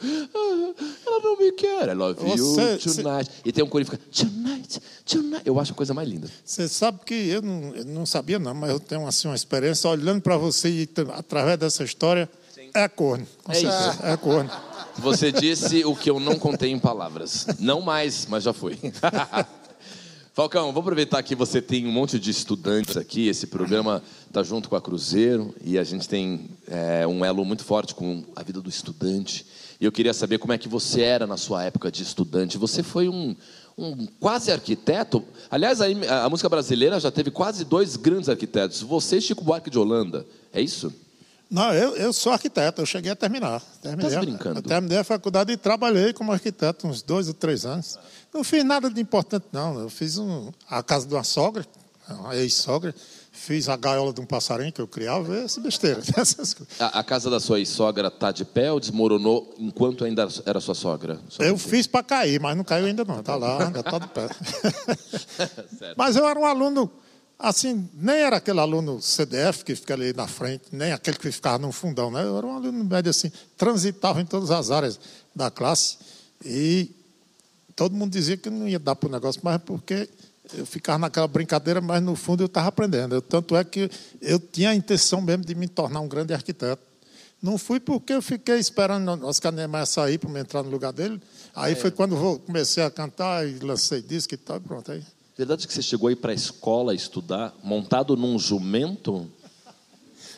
"Ah, 1.18 1.20
ela 1.20 1.36
não 1.36 1.38
me 1.38 1.52
quer, 1.52 1.90
I 1.90 1.94
love 1.94 2.20
Você- 2.22 2.74
you 2.74 2.80
tonight. 3.04 3.32
E 3.46 3.52
tem 3.52 3.64
um 3.64 3.68
coro 3.68 3.84
que 3.86 3.92
fica. 3.92 4.04
Tonight, 4.12 4.80
tonight. 5.06 5.42
Eu 5.46 5.60
acho 5.60 5.72
a 5.72 5.76
coisa 5.76 5.94
mais 5.94 6.08
linda. 6.08 6.30
Você 6.46 6.68
sabe 6.68 7.00
que 7.06 7.14
eu 7.14 7.42
não, 7.42 7.76
eu 7.76 7.86
não 7.86 8.06
sabia, 8.06 8.40
não, 8.40 8.54
mas 8.54 8.70
eu 8.70 8.80
tenho 8.80 9.06
assim, 9.08 9.28
uma 9.28 9.36
experiência 9.36 9.90
olhando 9.90 10.22
para 10.22 10.38
você 10.38 10.70
e 10.70 10.90
através 11.16 11.58
dessa 11.58 11.84
história. 11.84 12.30
É 12.74 12.88
corno. 12.88 13.26
É 13.50 13.54
isso. 13.54 13.62
certeza, 13.72 14.00
É 14.08 14.18
corno. 14.18 14.52
Você 15.00 15.32
disse 15.32 15.86
o 15.86 15.96
que 15.96 16.10
eu 16.10 16.20
não 16.20 16.38
contei 16.38 16.72
em 16.72 16.80
palavras. 16.80 17.46
Não 17.60 17.82
mais, 17.82 18.26
mas 18.28 18.44
já 18.44 18.54
foi. 18.54 18.78
Falcão, 20.38 20.72
vou 20.72 20.82
aproveitar 20.82 21.24
que 21.24 21.34
você 21.34 21.60
tem 21.60 21.88
um 21.88 21.92
monte 21.92 22.20
de 22.20 22.30
estudantes 22.30 22.96
aqui. 22.96 23.28
Esse 23.28 23.48
programa 23.48 24.04
está 24.28 24.44
junto 24.44 24.70
com 24.70 24.76
a 24.76 24.82
Cruzeiro 24.82 25.52
e 25.64 25.80
a 25.80 25.84
gente 25.84 26.08
tem 26.08 26.52
é, 26.68 27.08
um 27.08 27.26
elo 27.26 27.44
muito 27.44 27.66
forte 27.66 27.96
com 27.96 28.24
a 28.36 28.44
vida 28.44 28.62
do 28.62 28.70
estudante. 28.70 29.48
E 29.82 29.86
eu 29.86 29.92
queria 29.92 30.14
saber 30.14 30.38
como 30.38 30.54
é 30.54 30.58
que 30.60 30.70
você 30.70 31.02
era 31.02 31.26
na 31.26 31.38
sua 31.38 31.64
época 31.64 31.92
de 31.92 32.04
estudante. 32.04 32.56
Você 32.56 32.84
foi 32.84 33.10
um, 33.10 33.36
um 33.76 34.06
quase 34.20 34.52
arquiteto. 34.52 35.24
Aliás, 35.50 35.82
a, 35.82 35.88
a 36.24 36.30
música 36.30 36.48
brasileira 36.48 37.00
já 37.00 37.10
teve 37.10 37.32
quase 37.32 37.66
dois 37.66 37.96
grandes 37.96 38.30
arquitetos. 38.30 38.84
Você 38.84 39.18
e 39.18 39.22
Chico 39.22 39.44
Buarque 39.44 39.72
de 39.72 39.80
Holanda. 39.80 40.24
É 40.54 40.62
isso? 40.62 40.94
Não, 41.50 41.74
eu, 41.74 41.96
eu 41.96 42.12
sou 42.12 42.34
arquiteto, 42.34 42.82
eu 42.82 42.86
cheguei 42.86 43.12
a 43.12 43.16
terminar. 43.16 43.62
Terminei, 43.82 44.12
Tá 44.12 44.20
brincando? 44.20 44.60
Eu 44.60 44.64
terminei 44.64 44.98
a 44.98 45.04
faculdade 45.04 45.52
e 45.52 45.58
trabalhei 45.58 46.12
como 46.12 46.32
arquiteto 46.32 46.88
uns 46.88 47.02
dois 47.02 47.28
ou 47.28 47.34
três 47.34 47.66
anos. 47.66 47.98
Não 48.34 48.44
fiz 48.44 48.64
nada 48.64 48.90
de 48.90 49.00
importante, 49.00 49.46
não. 49.52 49.80
Eu 49.80 49.90
fiz 49.90 50.18
um, 50.18 50.52
a 50.70 50.84
casa 50.84 51.08
de 51.08 51.14
uma 51.14 51.24
sogra, 51.24 51.66
uma 52.10 52.36
ex-sogra, 52.36 52.94
fiz 53.32 53.70
a 53.70 53.78
gaiola 53.78 54.12
de 54.12 54.20
um 54.20 54.26
passarinho 54.26 54.74
que 54.74 54.82
eu 54.82 54.88
criava, 54.88 55.38
essa 55.38 55.62
besteira. 55.62 56.02
Essas 56.18 56.54
coisas. 56.54 56.82
A, 56.82 57.00
a 57.00 57.04
casa 57.04 57.30
da 57.30 57.40
sua 57.40 57.64
sogra 57.66 58.12
tá 58.12 58.32
de 58.32 58.44
pé 58.44 58.72
ou 58.72 58.80
desmoronou 58.80 59.56
enquanto 59.58 60.04
ainda 60.04 60.28
era 60.46 60.60
sua 60.60 60.76
sogra? 60.76 61.20
Só 61.30 61.44
Eu 61.44 61.58
fiz 61.58 61.88
para 61.88 62.04
cair, 62.04 62.42
mas 62.42 62.58
não 62.58 62.64
caiu 62.64 62.88
ainda 62.88 63.06
não. 63.06 63.20
Está 63.20 63.36
lá, 63.36 63.66
ainda 63.66 63.80
está 63.80 64.00
de 64.00 64.08
pé. 64.08 64.28
Mas 65.96 66.16
eu 66.16 66.28
era 66.28 66.38
um 66.40 66.46
aluno, 66.46 66.92
assim, 67.40 67.88
nem 67.94 68.16
era 68.16 68.38
aquele 68.38 68.60
aluno 68.60 69.02
CDF 69.02 69.64
que 69.64 69.76
fica 69.76 69.94
ali 69.94 70.14
na 70.14 70.28
frente, 70.28 70.64
nem 70.72 70.92
aquele 70.92 71.18
que 71.18 71.32
ficava 71.32 71.58
no 71.60 71.72
fundão, 71.72 72.10
né? 72.12 72.24
Eu 72.24 72.38
era 72.38 72.48
um 72.48 72.56
aluno 72.56 72.84
médio 72.84 73.10
assim, 73.10 73.32
transitava 73.58 74.22
em 74.22 74.26
todas 74.26 74.52
as 74.52 74.72
áreas 74.72 75.00
da 75.36 75.52
classe 75.52 75.98
e 76.44 76.92
todo 77.76 77.96
mundo 77.96 78.12
dizia 78.12 78.38
que 78.38 78.50
não 78.50 78.68
ia 78.68 78.80
dar 78.80 78.96
para 78.96 79.08
o 79.08 79.12
negócio, 79.12 79.40
mas 79.44 79.56
é 79.56 79.60
porque 79.60 80.10
eu 80.54 80.66
ficava 80.66 80.98
naquela 81.00 81.28
brincadeira, 81.28 81.82
mas 81.82 82.02
no 82.02 82.16
fundo 82.16 82.42
eu 82.44 82.48
estava 82.48 82.68
aprendendo. 82.70 83.16
Eu- 83.16 83.22
tanto 83.22 83.56
é 83.56 83.64
que 83.64 83.90
eu 84.22 84.40
tinha 84.40 84.70
a 84.70 84.76
intenção 84.76 85.22
mesmo 85.22 85.44
de 85.46 85.54
me 85.54 85.68
tornar 85.68 86.00
um 86.00 86.08
grande 86.08 86.34
arquiteto. 86.34 86.82
Não 87.42 87.58
fui 87.58 87.80
porque 87.80 88.14
eu 88.14 88.22
fiquei 88.22 88.58
esperando 88.58 89.08
o 89.12 89.28
Oscar 89.28 89.52
Niemeyer 89.52 89.86
sair 89.86 90.18
para 90.18 90.30
me 90.30 90.40
entrar 90.40 90.64
no 90.64 90.72
lugar 90.72 90.92
dele. 90.92 91.22
Aí 91.54 91.76
foi 91.76 91.92
quando 91.92 92.16
eu 92.16 92.40
comecei 92.40 92.82
a 92.84 92.90
cantar 92.90 93.48
e 93.48 93.60
lancei 93.60 94.02
disco 94.02 94.34
e 94.34 94.38
tal, 94.38 94.58
e 94.58 94.60
pronto. 94.62 94.92
Aí. 94.92 95.04
Verdade 95.38 95.68
que 95.68 95.74
você 95.74 95.84
chegou 95.84 96.10
aí 96.10 96.16
para 96.16 96.32
a 96.32 96.36
escola 96.36 96.96
estudar 96.96 97.54
montado 97.64 98.18
num 98.18 98.40
jumento? 98.40 99.30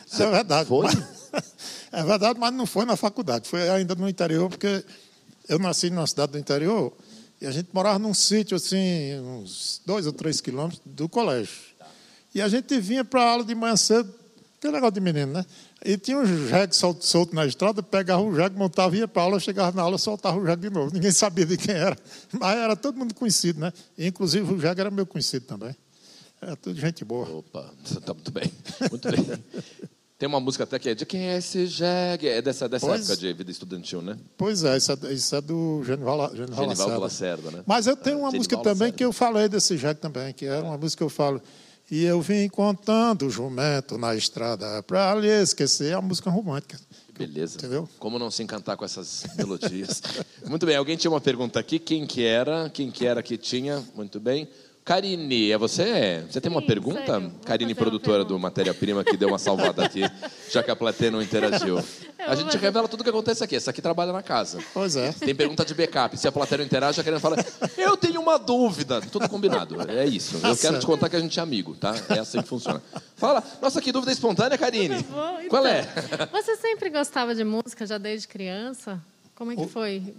Isso 0.06 0.22
é 0.22 0.30
verdade. 0.30 0.68
foi? 0.68 0.86
É 1.92 2.04
verdade, 2.04 2.38
mas 2.38 2.54
não 2.54 2.66
foi 2.66 2.84
na 2.84 2.96
faculdade. 2.96 3.48
Foi 3.48 3.68
ainda 3.68 3.96
no 3.96 4.08
interior, 4.08 4.48
porque 4.48 4.84
eu 5.48 5.58
nasci 5.58 5.90
numa 5.90 6.06
cidade 6.06 6.32
do 6.32 6.38
interior 6.38 6.92
e 7.40 7.46
a 7.46 7.50
gente 7.50 7.68
morava 7.72 7.98
num 7.98 8.14
sítio, 8.14 8.56
assim, 8.56 9.18
uns 9.18 9.80
dois 9.84 10.06
ou 10.06 10.12
três 10.12 10.40
quilômetros 10.40 10.80
do 10.84 11.08
colégio. 11.08 11.52
E 12.32 12.40
a 12.40 12.48
gente 12.48 12.78
vinha 12.78 13.04
para 13.04 13.22
a 13.22 13.30
aula 13.30 13.44
de 13.44 13.56
manhã 13.56 13.76
cedo, 13.76 14.12
aquele 14.56 14.74
negócio 14.74 14.94
de 14.94 15.00
menino, 15.00 15.32
né? 15.32 15.44
E 15.84 15.96
tinha 15.96 16.18
um 16.18 16.26
jegue 16.26 16.76
solto, 16.76 17.04
solto 17.06 17.34
na 17.34 17.46
estrada, 17.46 17.82
pegava 17.82 18.22
o 18.22 18.34
jegue, 18.34 18.56
montava, 18.56 18.94
ia 18.96 19.08
para 19.08 19.22
a 19.22 19.24
aula, 19.24 19.40
chegava 19.40 19.74
na 19.74 19.82
aula, 19.82 19.96
soltava 19.96 20.38
o 20.38 20.44
jegue 20.46 20.68
de 20.68 20.70
novo. 20.70 20.92
Ninguém 20.92 21.10
sabia 21.10 21.46
de 21.46 21.56
quem 21.56 21.74
era. 21.74 21.96
Mas 22.38 22.58
era 22.58 22.76
todo 22.76 22.98
mundo 22.98 23.14
conhecido, 23.14 23.60
né? 23.60 23.72
E, 23.96 24.06
inclusive 24.06 24.52
o 24.52 24.60
jegue 24.60 24.80
era 24.80 24.90
meu 24.90 25.06
conhecido 25.06 25.46
também. 25.46 25.74
Era 26.40 26.54
tudo 26.56 26.78
gente 26.78 27.04
boa. 27.04 27.28
Opa, 27.30 27.70
tá 28.04 28.12
muito 28.12 28.30
bem. 28.30 28.52
Muito 28.90 29.10
bem. 29.10 29.44
Tem 30.18 30.28
uma 30.28 30.38
música 30.38 30.64
até 30.64 30.78
que 30.78 30.90
é 30.90 30.94
de 30.94 31.06
quem 31.06 31.28
é 31.30 31.38
esse 31.38 31.66
jegue? 31.66 32.28
É 32.28 32.42
dessa, 32.42 32.68
dessa 32.68 32.86
Pois. 32.86 33.00
época 33.00 33.16
de 33.16 33.32
vida 33.32 33.50
estudantil, 33.50 34.02
né? 34.02 34.18
Pois 34.36 34.62
é, 34.64 34.76
isso 34.76 34.92
é, 34.92 35.12
isso 35.14 35.34
é 35.34 35.40
do 35.40 35.82
Genival, 35.82 36.28
Genival, 36.36 36.64
Genival 36.64 36.66
Lacerda. 36.68 36.98
Lacerda, 36.98 37.50
né? 37.52 37.62
Mas 37.66 37.86
eu 37.86 37.96
tenho 37.96 38.18
uma 38.18 38.30
Genival 38.30 38.38
música 38.38 38.56
também 38.58 38.72
Lacerda. 38.72 38.96
que 38.98 39.04
eu 39.06 39.12
falei 39.14 39.48
desse 39.48 39.78
jeito 39.78 39.96
também, 39.96 40.34
que 40.34 40.44
era 40.44 40.62
uma 40.62 40.76
música 40.76 40.98
que 40.98 41.04
eu 41.04 41.08
falo. 41.08 41.40
E 41.90 42.04
eu 42.04 42.22
vim 42.22 42.48
contando 42.48 43.26
o 43.26 43.30
jumento 43.30 43.98
na 43.98 44.14
estrada 44.14 44.80
para 44.84 45.14
lhe 45.16 45.28
esquecer. 45.28 45.94
Uma 45.96 46.02
música 46.02 46.30
romântica. 46.30 46.78
Beleza. 47.18 47.58
Entendeu? 47.58 47.88
Como 47.98 48.16
não 48.18 48.30
se 48.30 48.42
encantar 48.42 48.76
com 48.76 48.84
essas 48.84 49.24
melodias? 49.36 50.00
Muito 50.48 50.64
bem, 50.64 50.76
alguém 50.76 50.96
tinha 50.96 51.10
uma 51.10 51.20
pergunta 51.20 51.58
aqui. 51.58 51.78
Quem 51.78 52.06
que 52.06 52.24
era? 52.24 52.70
Quem 52.70 52.90
que 52.90 53.04
era 53.04 53.22
que 53.22 53.36
tinha? 53.36 53.82
Muito 53.94 54.20
bem. 54.20 54.48
Karine, 54.84 55.52
é 55.52 55.58
você? 55.58 56.24
Você 56.28 56.40
tem 56.40 56.50
uma 56.50 56.62
Sim, 56.62 56.66
pergunta? 56.66 57.30
Karine, 57.44 57.74
produtora 57.74 58.18
pergunta. 58.18 58.34
do 58.34 58.38
Matéria 58.40 58.74
Prima, 58.74 59.04
que 59.04 59.16
deu 59.16 59.28
uma 59.28 59.38
salvada 59.38 59.84
aqui, 59.84 60.00
já 60.50 60.62
que 60.62 60.70
a 60.70 60.74
plateia 60.74 61.10
não 61.10 61.22
interagiu. 61.22 61.78
A 62.26 62.34
gente 62.34 62.46
fazer- 62.46 62.58
revela 62.58 62.88
tudo 62.88 63.00
o 63.00 63.04
que 63.04 63.10
acontece 63.10 63.44
aqui. 63.44 63.54
Essa 63.56 63.70
aqui 63.70 63.80
trabalha 63.80 64.12
na 64.12 64.22
casa. 64.22 64.58
Pois 64.74 64.96
é. 64.96 65.12
Tem 65.12 65.34
pergunta 65.34 65.64
de 65.64 65.74
backup. 65.74 66.16
Se 66.18 66.26
a 66.26 66.32
plateia 66.32 66.58
não 66.58 66.64
interage, 66.64 66.96
já 66.96 67.04
querendo 67.04 67.20
falar, 67.20 67.36
eu 67.78 67.96
tenho 67.96 68.20
uma 68.20 68.38
dúvida. 68.38 69.00
Tudo 69.00 69.28
combinado. 69.28 69.76
É 69.90 70.06
isso. 70.06 70.36
Eu 70.44 70.56
quero 70.56 70.78
te 70.80 70.86
contar 70.86 71.08
que 71.08 71.16
a 71.16 71.20
gente 71.20 71.38
é 71.38 71.42
amigo, 71.42 71.74
tá? 71.76 71.94
É 72.08 72.18
assim 72.18 72.42
que 72.42 72.48
funciona. 72.48 72.82
Fala. 73.16 73.44
Nossa, 73.62 73.80
que 73.80 73.92
dúvida 73.92 74.10
espontânea, 74.12 74.58
Karine. 74.58 75.02
Bom, 75.04 75.36
então, 75.38 75.48
Qual 75.50 75.66
é? 75.66 75.82
Você 76.32 76.56
sempre 76.56 76.90
gostava 76.90 77.34
de 77.34 77.44
música 77.44 77.86
já 77.86 77.96
desde 77.98 78.26
criança? 78.26 79.00
Como 79.36 79.52
é 79.52 79.56
que 79.56 79.66
foi? 79.68 80.14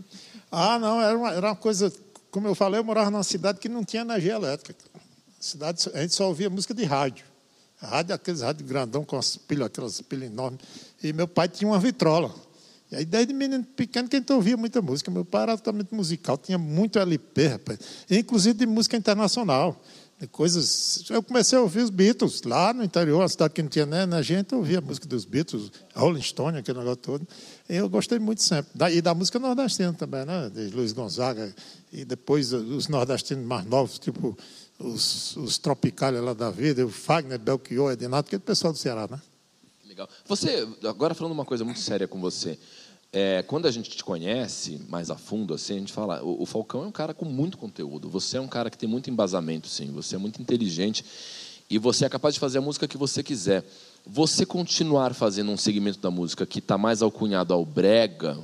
Ah, 0.52 0.80
não, 0.80 1.02
era 1.02 1.17
uma, 1.17 1.32
era 1.32 1.47
uma 1.47 1.56
coisa. 1.56 1.91
Como 2.32 2.48
eu 2.48 2.56
falei, 2.56 2.80
eu 2.80 2.84
morava 2.84 3.12
numa 3.12 3.24
cidade 3.24 3.60
que 3.60 3.67
não 3.67 3.84
tinha 3.84 4.02
energia 4.02 4.34
elétrica. 4.34 4.84
Cidade, 5.39 5.89
a 5.94 6.02
gente 6.02 6.13
só 6.13 6.28
ouvia 6.28 6.50
música 6.50 6.74
de 6.74 6.86
rádio. 6.86 7.26
Rádio, 7.78 8.15
aqueles 8.15 8.41
rádios 8.41 8.67
grandão 8.67 9.04
com 9.04 9.17
as 9.17 9.36
pilhas, 9.36 9.67
aquelas 9.67 10.00
pilhas 10.02 10.32
enormes. 10.32 10.62
E 11.04 11.12
meu 11.12 11.28
pai 11.28 11.50
tinha 11.50 11.70
uma 11.70 11.80
vitrola. 11.80 12.34
E 12.91 12.96
aí, 12.96 13.06
desde 13.06 13.34
menino 13.34 13.63
pequeno, 13.63 14.08
que 14.08 14.15
a 14.15 14.20
gente 14.20 14.32
ouvia 14.32 14.56
muita 14.56 14.82
música. 14.82 15.10
Meu 15.10 15.26
pai 15.26 15.44
era 15.44 15.52
altamente 15.54 15.94
musical, 15.94 16.38
tinha 16.38 16.58
muito 16.58 17.00
LP, 17.00 17.48
rapaz. 17.48 17.80
Inclusive 18.10 18.54
de 18.60 18.65
música 18.65 18.96
internacional. 18.96 19.82
Coisas. 20.28 21.04
Eu 21.10 21.24
comecei 21.24 21.58
a 21.58 21.62
ouvir 21.62 21.82
os 21.82 21.90
Beatles 21.90 22.44
lá 22.44 22.74
no 22.74 22.84
interior, 22.84 23.22
uma 23.22 23.28
cidade 23.28 23.54
que 23.54 23.62
não 23.62 23.70
tinha 23.70 23.86
nem 23.86 24.02
energia, 24.02 24.40
então 24.40 24.60
eu 24.60 24.62
ouvia 24.62 24.78
a 24.78 24.82
música 24.82 25.08
dos 25.08 25.26
Beatles, 25.26 25.72
Rolling 25.96 26.22
Stone, 26.22 26.58
aquele 26.60 26.78
negócio 26.78 26.98
todo. 26.98 27.28
E 27.68 27.76
eu 27.76 27.90
gostei 27.90 28.20
muito 28.20 28.44
sempre. 28.44 28.72
E 28.92 29.02
da 29.02 29.16
música 29.16 29.40
nordestina 29.40 29.94
também, 29.94 30.26
né? 30.26 30.50
De 30.54 30.68
Luiz 30.68 30.92
Gonzaga. 30.92 31.54
E 31.92 32.06
depois 32.06 32.54
os 32.54 32.88
nordestinos 32.88 33.46
mais 33.46 33.66
novos, 33.66 33.98
tipo 33.98 34.38
os, 34.80 35.36
os 35.38 35.58
Tropicália 35.58 36.22
lá 36.22 36.34
da 36.34 36.50
vida, 36.50 36.86
o 36.86 36.90
Fagner, 36.90 37.40
Belchior, 37.40 37.92
Edinato, 37.92 38.28
aquele 38.28 38.42
pessoal 38.42 38.74
do 38.74 38.80
Ceará, 38.80 39.08
né? 39.10 39.20
Legal. 39.88 40.08
Você, 40.26 40.68
agora 40.84 41.14
falando 41.14 41.34
uma 41.34 41.46
coisa 41.46 41.64
muito 41.66 41.80
séria 41.80 42.08
com 42.08 42.20
você. 42.20 42.58
É, 43.13 43.43
quando 43.43 43.67
a 43.67 43.71
gente 43.71 43.89
te 43.89 44.04
conhece 44.04 44.80
mais 44.88 45.10
a 45.10 45.17
fundo, 45.17 45.54
assim, 45.54 45.76
a 45.76 45.80
gente 45.80 45.91
fala, 45.91 46.24
o, 46.24 46.43
o 46.43 46.45
Falcão 46.45 46.84
é 46.84 46.88
um 46.88 46.91
cara 46.91 47.13
com 47.13 47.26
muito 47.26 47.58
conteúdo. 47.58 48.10
Você 48.10 48.38
é 48.38 48.41
um 48.41 48.47
cara 48.47 48.69
que 48.69 48.78
tem 48.78 48.88
muito 48.88 49.10
embasamento, 49.10 49.67
sim. 49.67 49.91
Você 49.91 50.15
é 50.15 50.17
muito 50.17 50.41
inteligente 50.41 51.04
e 51.69 51.78
você 51.78 52.06
é 52.06 52.10
capaz 52.10 52.36
de 52.36 52.39
fazer 52.39 52.60
a 52.60 52.62
música 52.62 52.88
que 52.88 52.97
você 52.97 53.21
quiser. 53.21 53.65
Você 54.06 54.45
continuar 54.45 55.13
fazendo 55.13 55.52
um 55.52 55.58
segmento 55.58 56.00
da 56.00 56.10
música 56.10 56.45
que 56.45 56.60
está 56.60 56.78
mais 56.78 57.02
alcunhado 57.02 57.54
ao 57.54 57.65
brega, 57.65 58.39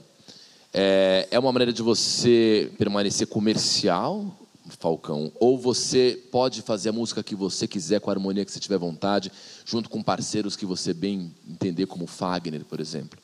é, 0.73 1.27
é 1.31 1.39
uma 1.39 1.51
maneira 1.51 1.71
de 1.71 1.81
você 1.81 2.69
permanecer 2.77 3.27
comercial, 3.27 4.37
Falcão? 4.79 5.31
Ou 5.39 5.57
você 5.57 6.21
pode 6.29 6.61
fazer 6.61 6.89
a 6.89 6.93
música 6.93 7.23
que 7.23 7.35
você 7.35 7.67
quiser, 7.67 8.01
com 8.01 8.09
a 8.09 8.13
harmonia 8.13 8.43
que 8.43 8.51
você 8.51 8.59
tiver 8.59 8.77
vontade, 8.77 9.31
junto 9.65 9.89
com 9.89 10.03
parceiros 10.03 10.57
que 10.57 10.65
você 10.65 10.93
bem 10.93 11.33
entender, 11.47 11.85
como 11.85 12.05
Fagner, 12.05 12.65
por 12.65 12.81
exemplo? 12.81 13.17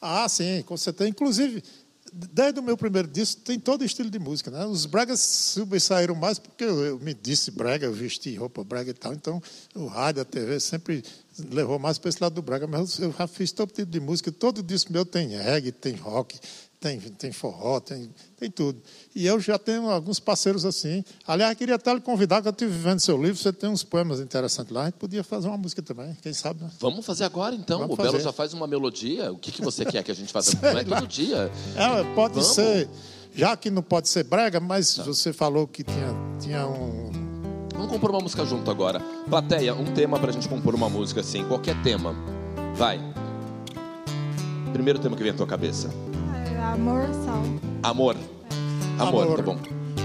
Ah, 0.00 0.28
sim, 0.28 0.62
com 0.62 0.76
certeza. 0.76 1.10
Inclusive, 1.10 1.62
desde 2.12 2.58
o 2.58 2.62
meu 2.62 2.76
primeiro 2.76 3.06
disco, 3.06 3.42
tem 3.42 3.58
todo 3.58 3.84
estilo 3.84 4.10
de 4.10 4.18
música. 4.18 4.50
Né? 4.50 4.64
Os 4.64 4.86
bregas 4.86 5.20
sobressaíram 5.20 6.14
mais 6.14 6.38
porque 6.38 6.64
eu, 6.64 6.84
eu 6.84 6.98
me 6.98 7.12
disse 7.12 7.50
brega, 7.50 7.86
eu 7.86 7.92
vesti 7.92 8.34
roupa 8.34 8.64
brega 8.64 8.90
e 8.90 8.94
tal. 8.94 9.12
Então, 9.12 9.42
o 9.74 9.86
rádio, 9.86 10.22
a 10.22 10.24
TV 10.24 10.58
sempre 10.58 11.04
levou 11.50 11.78
mais 11.78 11.98
para 11.98 12.08
esse 12.08 12.22
lado 12.22 12.34
do 12.34 12.42
brega. 12.42 12.66
Mas 12.66 12.98
eu 12.98 13.12
já 13.12 13.26
fiz 13.26 13.52
todo 13.52 13.72
tipo 13.72 13.90
de 13.90 14.00
música. 14.00 14.32
Todo 14.32 14.62
disco 14.62 14.92
meu 14.92 15.04
tem 15.04 15.28
reggae, 15.28 15.72
tem 15.72 15.94
rock, 15.94 16.38
tem, 16.80 16.98
tem 16.98 17.30
forró, 17.30 17.78
tem, 17.78 18.10
tem 18.38 18.50
tudo. 18.50 18.80
E 19.14 19.26
eu 19.26 19.38
já 19.38 19.58
tenho 19.58 19.90
alguns 19.90 20.18
parceiros 20.18 20.64
assim. 20.64 21.04
Aliás, 21.26 21.54
queria 21.56 21.74
até 21.74 21.92
lhe 21.92 22.00
convidar, 22.00 22.40
que 22.40 22.48
eu 22.48 22.52
estive 22.52 22.72
vendo 22.72 23.00
seu 23.00 23.22
livro, 23.22 23.36
você 23.36 23.52
tem 23.52 23.68
uns 23.68 23.84
poemas 23.84 24.18
interessantes 24.18 24.72
lá. 24.72 24.82
A 24.82 24.84
gente 24.86 24.94
podia 24.94 25.22
fazer 25.22 25.48
uma 25.48 25.58
música 25.58 25.82
também, 25.82 26.16
quem 26.22 26.32
sabe, 26.32 26.64
né? 26.64 26.70
Vamos 26.80 27.04
fazer 27.04 27.24
agora, 27.24 27.54
então. 27.54 27.80
Vamos 27.80 27.94
o 27.94 27.96
Belo 27.98 28.12
fazer. 28.12 28.24
já 28.24 28.32
faz 28.32 28.54
uma 28.54 28.66
melodia. 28.66 29.30
O 29.30 29.36
que, 29.36 29.52
que 29.52 29.60
você 29.60 29.84
quer 29.84 30.02
que 30.02 30.10
a 30.10 30.14
gente 30.14 30.32
faça? 30.32 30.56
Não 30.72 30.80
é 30.80 30.84
todo 30.84 31.06
dia. 31.06 31.50
É, 31.76 32.14
pode 32.14 32.34
Vamos. 32.34 32.54
ser, 32.54 32.88
já 33.34 33.54
que 33.58 33.70
não 33.70 33.82
pode 33.82 34.08
ser 34.08 34.24
brega, 34.24 34.58
mas 34.58 34.96
você 34.96 35.34
falou 35.34 35.68
que 35.68 35.84
tinha, 35.84 36.14
tinha 36.40 36.66
um, 36.66 37.10
Vamos 37.74 37.92
compor 37.92 38.10
uma 38.10 38.20
música 38.20 38.44
junto 38.44 38.70
agora. 38.70 39.00
Plateia, 39.28 39.74
um 39.74 39.92
tema 39.92 40.18
pra 40.18 40.32
gente 40.32 40.48
compor 40.48 40.74
uma 40.74 40.88
música 40.88 41.20
assim, 41.20 41.44
qualquer 41.44 41.80
tema. 41.82 42.14
Vai. 42.74 42.98
Primeiro 44.72 44.98
tema 44.98 45.14
que 45.14 45.22
vem 45.22 45.32
à 45.32 45.34
tua 45.34 45.46
cabeça. 45.46 45.90
É, 46.60 46.64
amor, 46.64 47.02
sal. 47.24 47.42
Amor. 47.82 48.16
Amor, 48.98 49.22
Amor. 49.24 49.36
tá 49.36 49.42
bom. 49.42 49.58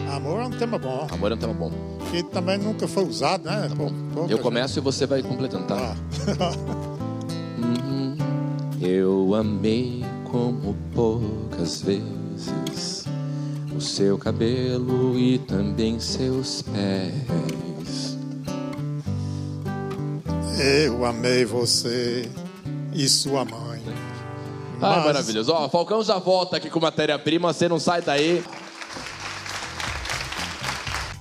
Amor 0.09 0.39
é 0.41 0.45
um 0.45 0.51
tema 0.51 0.77
bom. 0.79 1.07
Amor 1.11 1.31
é 1.31 1.35
um 1.35 1.37
tema 1.37 1.53
bom. 1.53 1.71
Que 2.09 2.23
também 2.23 2.57
nunca 2.57 2.87
foi 2.87 3.03
usado, 3.05 3.43
né? 3.43 3.69
Pou- 3.75 3.91
pouca 4.13 4.31
Eu 4.31 4.37
gente- 4.37 4.41
começo 4.41 4.79
e 4.79 4.81
você 4.81 5.05
vai 5.05 5.21
completando, 5.21 5.65
tá? 5.65 5.95
Ah. 6.39 6.95
Uhum. 7.57 8.17
Eu 8.81 9.33
amei 9.35 10.03
como 10.31 10.75
poucas 10.93 11.81
vezes 11.81 13.05
o 13.75 13.81
seu 13.81 14.17
cabelo 14.17 15.17
e 15.17 15.39
também 15.39 15.99
seus 15.99 16.61
pés. 16.61 18.17
Eu 20.59 21.05
amei 21.05 21.43
você 21.45 22.29
e 22.93 23.07
sua 23.09 23.43
mãe. 23.45 23.64
Ah, 24.85 24.95
Mas- 24.97 25.05
maravilhoso. 25.05 25.51
Ó, 25.51 25.67
Falcão 25.69 26.03
já 26.03 26.17
volta 26.19 26.57
aqui 26.57 26.69
com 26.69 26.79
matéria-prima, 26.79 27.51
você 27.53 27.67
não 27.67 27.79
sai 27.79 28.01
daí. 28.01 28.43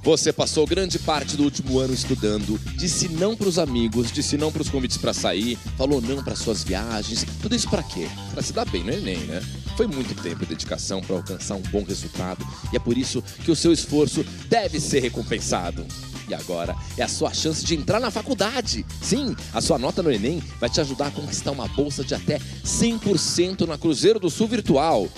Você 0.02 0.34
passou 0.34 0.66
grande 0.66 0.98
parte 0.98 1.34
do 1.34 1.44
último 1.44 1.78
ano 1.78 1.94
estudando, 1.94 2.60
disse 2.76 3.08
não 3.08 3.34
para 3.34 3.48
os 3.48 3.58
amigos, 3.58 4.12
disse 4.12 4.36
não 4.36 4.52
para 4.52 4.60
os 4.60 4.68
convites 4.68 4.98
para 4.98 5.14
sair, 5.14 5.56
falou 5.78 5.98
não 6.02 6.22
para 6.22 6.36
suas 6.36 6.62
viagens. 6.62 7.24
Tudo 7.40 7.54
isso 7.56 7.70
para 7.70 7.82
quê? 7.82 8.06
Para 8.34 8.42
se 8.42 8.52
dar 8.52 8.66
bem 8.68 8.84
no 8.84 8.92
Enem, 8.92 9.16
né? 9.20 9.42
Foi 9.78 9.86
muito 9.86 10.14
tempo 10.22 10.42
e 10.44 10.46
dedicação 10.46 11.00
para 11.00 11.16
alcançar 11.16 11.54
um 11.54 11.62
bom 11.62 11.82
resultado 11.84 12.46
e 12.70 12.76
é 12.76 12.78
por 12.78 12.98
isso 12.98 13.22
que 13.44 13.50
o 13.50 13.56
seu 13.56 13.72
esforço 13.72 14.22
deve 14.46 14.78
ser 14.78 15.00
recompensado. 15.00 15.86
E 16.28 16.34
agora 16.34 16.74
é 16.96 17.02
a 17.02 17.08
sua 17.08 17.32
chance 17.32 17.64
de 17.64 17.74
entrar 17.74 18.00
na 18.00 18.10
faculdade. 18.10 18.84
Sim, 19.02 19.34
a 19.52 19.60
sua 19.60 19.78
nota 19.78 20.02
no 20.02 20.10
Enem 20.10 20.42
vai 20.58 20.70
te 20.70 20.80
ajudar 20.80 21.08
a 21.08 21.10
conquistar 21.10 21.50
uma 21.50 21.68
bolsa 21.68 22.04
de 22.04 22.14
até 22.14 22.38
100% 22.64 23.66
na 23.66 23.76
Cruzeiro 23.76 24.18
do 24.18 24.30
Sul 24.30 24.48
Virtual. 24.48 25.08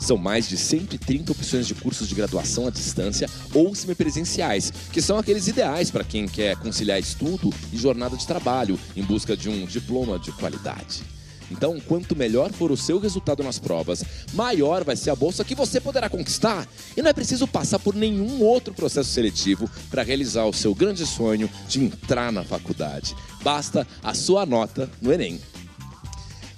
São 0.00 0.16
mais 0.16 0.48
de 0.48 0.56
130 0.56 1.32
opções 1.32 1.66
de 1.66 1.74
cursos 1.74 2.08
de 2.08 2.14
graduação 2.14 2.66
à 2.66 2.70
distância 2.70 3.28
ou 3.52 3.74
semipresenciais, 3.74 4.72
que 4.90 5.02
são 5.02 5.18
aqueles 5.18 5.46
ideais 5.46 5.90
para 5.90 6.02
quem 6.02 6.26
quer 6.26 6.56
conciliar 6.56 6.98
estudo 6.98 7.52
e 7.70 7.76
jornada 7.76 8.16
de 8.16 8.26
trabalho 8.26 8.80
em 8.96 9.02
busca 9.02 9.36
de 9.36 9.50
um 9.50 9.66
diploma 9.66 10.18
de 10.18 10.32
qualidade. 10.32 11.19
Então, 11.50 11.78
quanto 11.80 12.16
melhor 12.16 12.52
for 12.52 12.70
o 12.70 12.76
seu 12.76 12.98
resultado 12.98 13.42
nas 13.42 13.58
provas, 13.58 14.04
maior 14.32 14.84
vai 14.84 14.96
ser 14.96 15.10
a 15.10 15.16
bolsa 15.16 15.44
que 15.44 15.54
você 15.54 15.80
poderá 15.80 16.08
conquistar. 16.08 16.66
E 16.96 17.02
não 17.02 17.10
é 17.10 17.12
preciso 17.12 17.46
passar 17.46 17.78
por 17.78 17.94
nenhum 17.94 18.42
outro 18.42 18.72
processo 18.72 19.10
seletivo 19.10 19.68
para 19.90 20.02
realizar 20.02 20.44
o 20.44 20.52
seu 20.52 20.74
grande 20.74 21.06
sonho 21.06 21.50
de 21.68 21.84
entrar 21.84 22.32
na 22.32 22.44
faculdade. 22.44 23.14
Basta 23.42 23.86
a 24.02 24.14
sua 24.14 24.46
nota 24.46 24.90
no 25.00 25.12
Enem. 25.12 25.40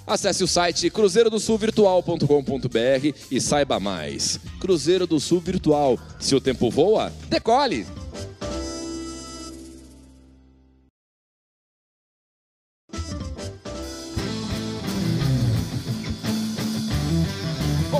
Acesse 0.06 0.44
o 0.44 0.48
site 0.48 0.90
cruzeirodosulvirtual.com.br 0.90 3.16
e 3.30 3.40
saiba 3.40 3.80
mais. 3.80 4.38
Cruzeiro 4.60 5.06
do 5.06 5.18
Sul 5.20 5.40
Virtual. 5.40 5.98
Se 6.18 6.34
o 6.34 6.40
tempo 6.40 6.70
voa, 6.70 7.12
decole! 7.28 7.86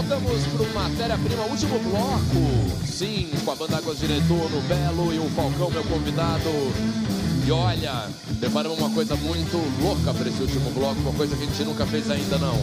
Voltamos 0.02 0.44
para 0.46 0.62
o 0.62 0.74
Matéria-Prima, 0.74 1.44
último 1.44 1.78
bloco. 1.78 2.86
Sim, 2.86 3.30
com 3.44 3.52
a 3.52 3.54
banda 3.54 3.76
Águas 3.76 3.98
Diretor 4.00 4.50
no 4.50 4.60
Belo 4.62 5.14
e 5.14 5.18
o 5.18 5.28
Falcão, 5.30 5.70
meu 5.70 5.84
convidado. 5.84 6.50
E 7.46 7.50
olha, 7.50 8.08
preparamos 8.40 8.78
uma 8.78 8.90
coisa 8.90 9.14
muito 9.16 9.56
louca 9.80 10.12
para 10.12 10.28
esse 10.28 10.42
último 10.42 10.70
bloco, 10.70 11.00
uma 11.00 11.12
coisa 11.12 11.36
que 11.36 11.44
a 11.44 11.46
gente 11.46 11.64
nunca 11.64 11.86
fez 11.86 12.10
ainda 12.10 12.36
não. 12.38 12.56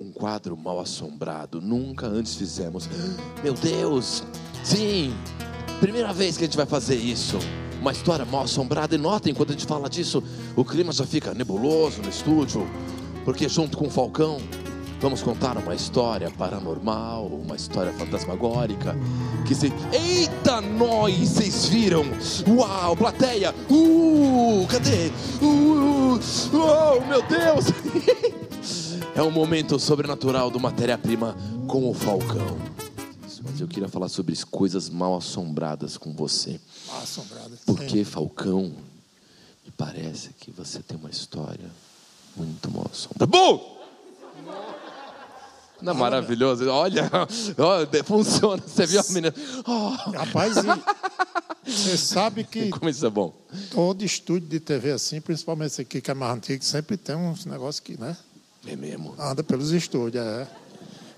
Um 0.00 0.10
quadro 0.12 0.56
mal 0.56 0.80
assombrado, 0.80 1.60
nunca 1.60 2.06
antes 2.06 2.34
fizemos. 2.34 2.88
Meu 3.42 3.54
Deus! 3.54 4.24
Sim! 4.64 5.14
Primeira 5.80 6.12
vez 6.12 6.36
que 6.36 6.44
a 6.44 6.46
gente 6.46 6.56
vai 6.56 6.66
fazer 6.66 6.96
isso. 6.96 7.38
Uma 7.82 7.90
história 7.90 8.24
mal 8.24 8.42
assombrada. 8.42 8.94
E 8.94 8.98
notem, 8.98 9.34
quando 9.34 9.50
a 9.50 9.52
gente 9.54 9.66
fala 9.66 9.90
disso, 9.90 10.22
o 10.54 10.64
clima 10.64 10.92
já 10.92 11.04
fica 11.04 11.34
nebuloso 11.34 12.00
no 12.00 12.08
estúdio. 12.08 12.64
Porque 13.24 13.48
junto 13.48 13.76
com 13.76 13.88
o 13.88 13.90
Falcão, 13.90 14.38
vamos 15.00 15.20
contar 15.20 15.58
uma 15.58 15.74
história 15.74 16.30
paranormal, 16.30 17.26
uma 17.26 17.56
história 17.56 17.92
fantasmagórica. 17.92 18.96
Que 19.44 19.52
se. 19.52 19.72
Eita, 19.92 20.60
nós! 20.60 21.28
Vocês 21.28 21.66
viram? 21.66 22.04
Uau, 22.46 22.96
plateia! 22.96 23.52
Uh! 23.68 24.64
Cadê? 24.68 25.10
Uh! 25.42 26.20
Oh, 26.54 27.00
meu 27.08 27.20
Deus! 27.22 27.66
É 29.14 29.22
um 29.22 29.30
momento 29.30 29.78
sobrenatural 29.78 30.48
do 30.48 30.58
matéria-prima 30.58 31.36
com 31.66 31.90
o 31.90 31.92
Falcão. 31.92 32.56
Eu 33.62 33.68
queria 33.68 33.88
falar 33.88 34.08
sobre 34.08 34.32
as 34.32 34.42
coisas 34.42 34.90
mal 34.90 35.16
assombradas 35.16 35.96
com 35.96 36.12
você. 36.12 36.60
Assombrado. 37.00 37.56
Porque, 37.64 38.04
Falcão, 38.04 38.74
me 39.64 39.70
parece 39.76 40.30
que 40.40 40.50
você 40.50 40.80
tem 40.80 40.98
uma 40.98 41.08
história 41.08 41.70
muito 42.36 42.68
mal 42.68 42.88
assombrada. 42.90 43.26
Bom! 43.26 43.80
Não, 45.80 45.92
é 45.92 45.96
maravilhoso. 45.96 46.68
Olha, 46.68 47.08
olha, 47.56 48.04
funciona. 48.04 48.60
Você 48.66 48.84
viu 48.84 48.98
a 49.00 49.04
menina? 49.10 49.34
Oh, 49.64 50.10
Rapaz, 50.10 50.54
você 51.64 51.96
sabe 51.96 52.42
que 52.42 52.68
como 52.74 52.88
isso 52.88 53.06
é 53.06 53.10
bom. 53.10 53.32
todo 53.70 54.04
estúdio 54.04 54.48
de 54.48 54.58
TV 54.58 54.90
assim, 54.90 55.20
principalmente 55.20 55.70
esse 55.72 55.82
aqui 55.82 56.00
que 56.00 56.10
é 56.10 56.14
mais 56.14 56.36
antigo, 56.36 56.64
sempre 56.64 56.96
tem 56.96 57.14
uns 57.14 57.46
negócios 57.46 57.78
que, 57.78 57.96
né? 58.00 58.16
É 58.66 58.74
mesmo. 58.74 59.14
Anda 59.18 59.44
pelos 59.44 59.70
estúdios, 59.70 60.24
é. 60.24 60.48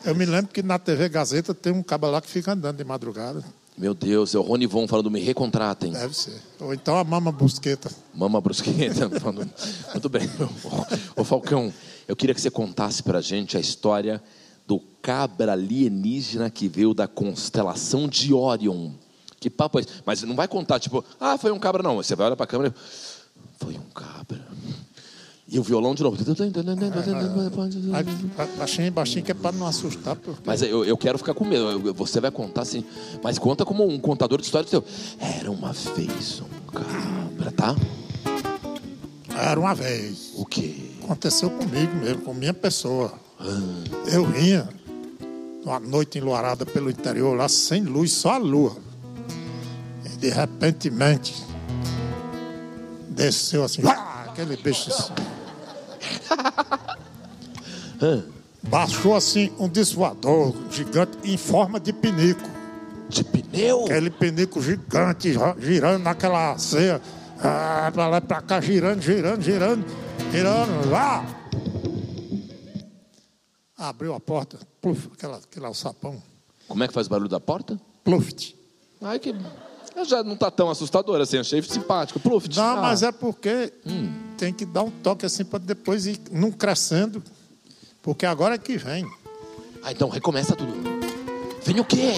Eu 0.04 0.14
me 0.14 0.24
lembro 0.26 0.48
que 0.52 0.62
na 0.62 0.78
TV 0.78 1.08
Gazeta 1.08 1.54
tem 1.54 1.72
um 1.72 1.82
cabo 1.82 2.08
lá 2.10 2.20
que 2.20 2.28
fica 2.30 2.52
andando 2.52 2.76
de 2.76 2.84
madrugada. 2.84 3.42
Meu 3.76 3.92
Deus, 3.94 4.34
é 4.34 4.38
o 4.38 4.42
Rony 4.42 4.66
Von 4.66 4.86
falando, 4.86 5.10
me 5.10 5.18
recontratem. 5.20 5.92
Deve 5.92 6.14
ser. 6.16 6.40
Ou 6.60 6.72
então 6.72 6.96
a 6.96 7.02
Mama 7.02 7.32
Busqueta. 7.32 7.90
Mama 8.14 8.40
Brusqueta. 8.40 9.08
falando- 9.18 9.50
Muito 9.92 10.08
bem. 10.08 10.28
Ô 11.16 11.24
Falcão, 11.24 11.72
eu 12.06 12.14
queria 12.14 12.34
que 12.34 12.40
você 12.40 12.50
contasse 12.50 13.02
pra 13.02 13.20
gente 13.20 13.56
a 13.56 13.60
história 13.60 14.22
do 14.66 14.78
cabra 15.02 15.52
alienígena 15.52 16.48
que 16.50 16.68
veio 16.68 16.94
da 16.94 17.08
constelação 17.08 18.06
de 18.06 18.32
Orion. 18.32 18.92
Que 19.40 19.50
papo 19.50 19.78
é 19.78 19.82
esse? 19.82 19.90
Mas 20.06 20.22
não 20.22 20.36
vai 20.36 20.46
contar, 20.46 20.78
tipo, 20.78 21.04
ah, 21.20 21.36
foi 21.36 21.50
um 21.50 21.58
cabra, 21.58 21.82
não. 21.82 21.96
Você 21.96 22.14
vai 22.14 22.26
olhar 22.28 22.36
pra 22.36 22.46
câmera 22.46 22.72
e. 22.74 23.64
Foi 23.64 23.74
um 23.74 23.90
cabra. 23.92 24.40
E 25.54 25.58
o 25.58 25.62
violão 25.62 25.94
de 25.94 26.02
novo. 26.02 26.16
Aí, 27.94 28.02
ba- 28.36 28.48
baixinho, 28.58 28.90
baixinho, 28.92 29.24
que 29.24 29.30
é 29.30 29.34
para 29.34 29.52
não 29.56 29.66
assustar. 29.66 30.16
Porque... 30.16 30.40
Mas 30.44 30.60
eu, 30.62 30.84
eu 30.84 30.96
quero 30.96 31.16
ficar 31.16 31.32
com 31.32 31.44
medo. 31.44 31.70
Eu- 31.86 31.94
Você 31.94 32.20
vai 32.20 32.30
contar 32.32 32.62
assim. 32.62 32.84
Mas 33.22 33.38
conta 33.38 33.64
como 33.64 33.86
um 33.86 33.98
contador 33.98 34.38
de 34.40 34.44
história 34.46 34.64
do 34.64 34.70
seu. 34.70 34.84
Era 35.20 35.50
uma 35.50 35.72
vez 35.72 36.40
um 36.42 36.70
cabra, 36.72 37.52
tá? 37.52 37.76
Era 39.36 39.58
uma 39.60 39.74
vez. 39.74 40.32
O 40.34 40.44
quê? 40.44 40.74
Aconteceu 41.04 41.48
comigo 41.50 41.94
mesmo, 41.96 42.22
com 42.22 42.34
minha 42.34 42.52
pessoa. 42.54 43.12
Eu 44.12 44.24
vinha 44.26 44.68
uma 45.64 45.78
noite 45.78 46.18
enluarada 46.18 46.66
pelo 46.66 46.90
interior, 46.90 47.36
lá 47.36 47.48
sem 47.48 47.82
luz, 47.84 48.12
só 48.12 48.32
a 48.34 48.38
lua. 48.38 48.76
E 50.04 50.16
de 50.16 50.30
repentemente 50.30 51.34
desceu 53.10 53.62
assim, 53.64 53.82
ah, 53.86 54.24
aquele 54.28 54.56
bicho 54.56 54.90
assim. 54.90 55.12
Baixou 58.62 59.14
assim 59.14 59.52
um 59.58 59.68
desvoador 59.68 60.54
gigante 60.70 61.18
em 61.24 61.36
forma 61.36 61.78
de 61.78 61.92
pinico. 61.92 62.48
De 63.08 63.22
pneu? 63.22 63.84
Aquele 63.84 64.10
pinico 64.10 64.60
gigante 64.62 65.34
girando 65.60 66.02
naquela 66.02 66.56
ceia. 66.58 67.00
Ah, 67.40 67.90
pra 67.92 68.06
lá 68.08 68.18
e 68.18 68.20
pra 68.22 68.40
cá, 68.40 68.60
girando, 68.60 69.02
girando, 69.02 69.42
girando, 69.42 69.84
girando. 70.32 70.90
Lá! 70.90 71.24
Abriu 73.76 74.14
a 74.14 74.20
porta, 74.20 74.58
pluf, 74.80 75.08
aquela, 75.12 75.36
aquele 75.36 75.66
alçapão, 75.66 76.22
Como 76.68 76.82
é 76.82 76.88
que 76.88 76.94
faz 76.94 77.06
o 77.06 77.10
barulho 77.10 77.28
da 77.28 77.40
porta? 77.40 77.78
pluft. 78.04 78.54
Ai, 79.02 79.18
que. 79.18 79.34
Eu 79.96 80.04
já 80.04 80.22
não 80.22 80.36
tá 80.36 80.50
tão 80.50 80.70
assustador 80.70 81.20
assim, 81.20 81.38
achei 81.38 81.60
simpático. 81.62 82.18
Pluf, 82.20 82.48
Não, 82.56 82.62
ah. 82.78 82.82
mas 82.82 83.02
é 83.02 83.12
porque 83.12 83.72
Hum. 83.86 84.12
tem 84.38 84.52
que 84.52 84.64
dar 84.64 84.82
um 84.82 84.90
toque 84.90 85.24
assim 85.26 85.44
para 85.44 85.58
depois 85.58 86.06
ir 86.06 86.18
não 86.30 86.50
crescendo. 86.50 87.22
Porque 88.04 88.26
agora 88.26 88.54
é 88.54 88.58
que 88.58 88.76
vem. 88.76 89.04
Ah, 89.82 89.90
então 89.90 90.08
recomeça 90.08 90.54
tudo. 90.54 90.72
Vem 91.64 91.80
o 91.80 91.84
quê? 91.84 92.12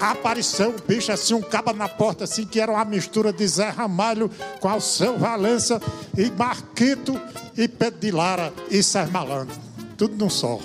Apareceu 0.00 0.70
um 0.70 0.76
bicho 0.86 1.10
assim, 1.10 1.34
um 1.34 1.42
caba 1.42 1.72
na 1.72 1.88
porta, 1.88 2.24
assim, 2.24 2.46
que 2.46 2.60
era 2.60 2.70
uma 2.70 2.84
mistura 2.84 3.32
de 3.32 3.46
Zé 3.46 3.68
Ramalho 3.68 4.30
com 4.60 4.68
Alceu 4.68 5.18
Valença 5.18 5.82
e 6.16 6.30
Marquito 6.30 7.20
e 7.56 7.66
Pedro 7.66 7.98
de 8.00 8.10
Lara 8.12 8.52
e 8.70 8.82
Sérgio 8.82 9.12
Malandro. 9.12 9.56
Tudo 9.96 10.16
num 10.16 10.30
só. 10.30 10.60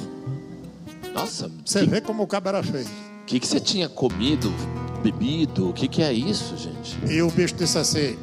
Nossa, 1.13 1.49
Você 1.65 1.85
vê 1.85 1.99
como 1.99 2.23
o 2.23 2.27
cabo 2.27 2.49
era 2.49 2.61
feio. 2.61 2.87
que, 3.25 3.39
que 3.39 3.47
você 3.47 3.59
tinha 3.59 3.89
comido, 3.89 4.53
bebido? 5.01 5.69
O 5.69 5.73
que, 5.73 5.87
que 5.87 6.03
é 6.03 6.13
isso, 6.13 6.55
gente? 6.55 6.99
E 7.09 7.21
o 7.21 7.31
bicho 7.31 7.55
disse 7.55 7.77
assim: 7.77 8.17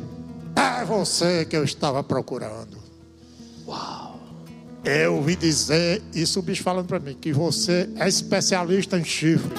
É 0.55 0.85
você 0.85 1.45
que 1.45 1.57
eu 1.57 1.65
estava 1.65 2.03
procurando. 2.05 2.78
Eu 4.91 5.17
ouvi 5.17 5.37
dizer, 5.37 6.03
isso 6.15 6.39
o 6.39 6.43
bicho 6.43 6.63
falando 6.63 6.87
para 6.87 6.99
mim, 6.99 7.15
que 7.15 7.31
você 7.31 7.91
é 7.97 8.09
especialista 8.09 8.99
em 8.99 9.05
chifre. 9.05 9.55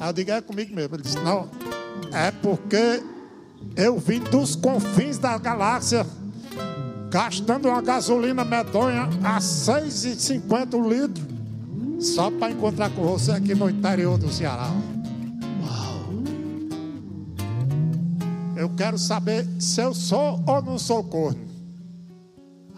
Aí 0.00 0.08
eu 0.08 0.12
digo, 0.14 0.30
é 0.30 0.40
comigo 0.40 0.74
mesmo. 0.74 0.94
Ele 0.96 1.02
disse, 1.02 1.18
não, 1.18 1.50
é 2.10 2.30
porque 2.30 3.02
eu 3.76 3.98
vim 3.98 4.20
dos 4.20 4.56
confins 4.56 5.18
da 5.18 5.36
galáxia, 5.36 6.06
gastando 7.10 7.68
uma 7.68 7.82
gasolina 7.82 8.42
medonha 8.42 9.02
a 9.22 9.38
6,50 9.38 10.74
o 10.74 10.88
litro, 10.88 11.26
só 12.00 12.30
para 12.30 12.50
encontrar 12.52 12.88
com 12.88 13.02
você 13.02 13.32
aqui 13.32 13.54
no 13.54 13.68
interior 13.68 14.16
do 14.16 14.32
Ceará. 14.32 14.72
Eu 18.56 18.70
quero 18.70 18.96
saber 18.96 19.46
se 19.58 19.78
eu 19.82 19.92
sou 19.92 20.42
ou 20.46 20.62
não 20.62 20.78
sou 20.78 21.04
corno. 21.04 21.47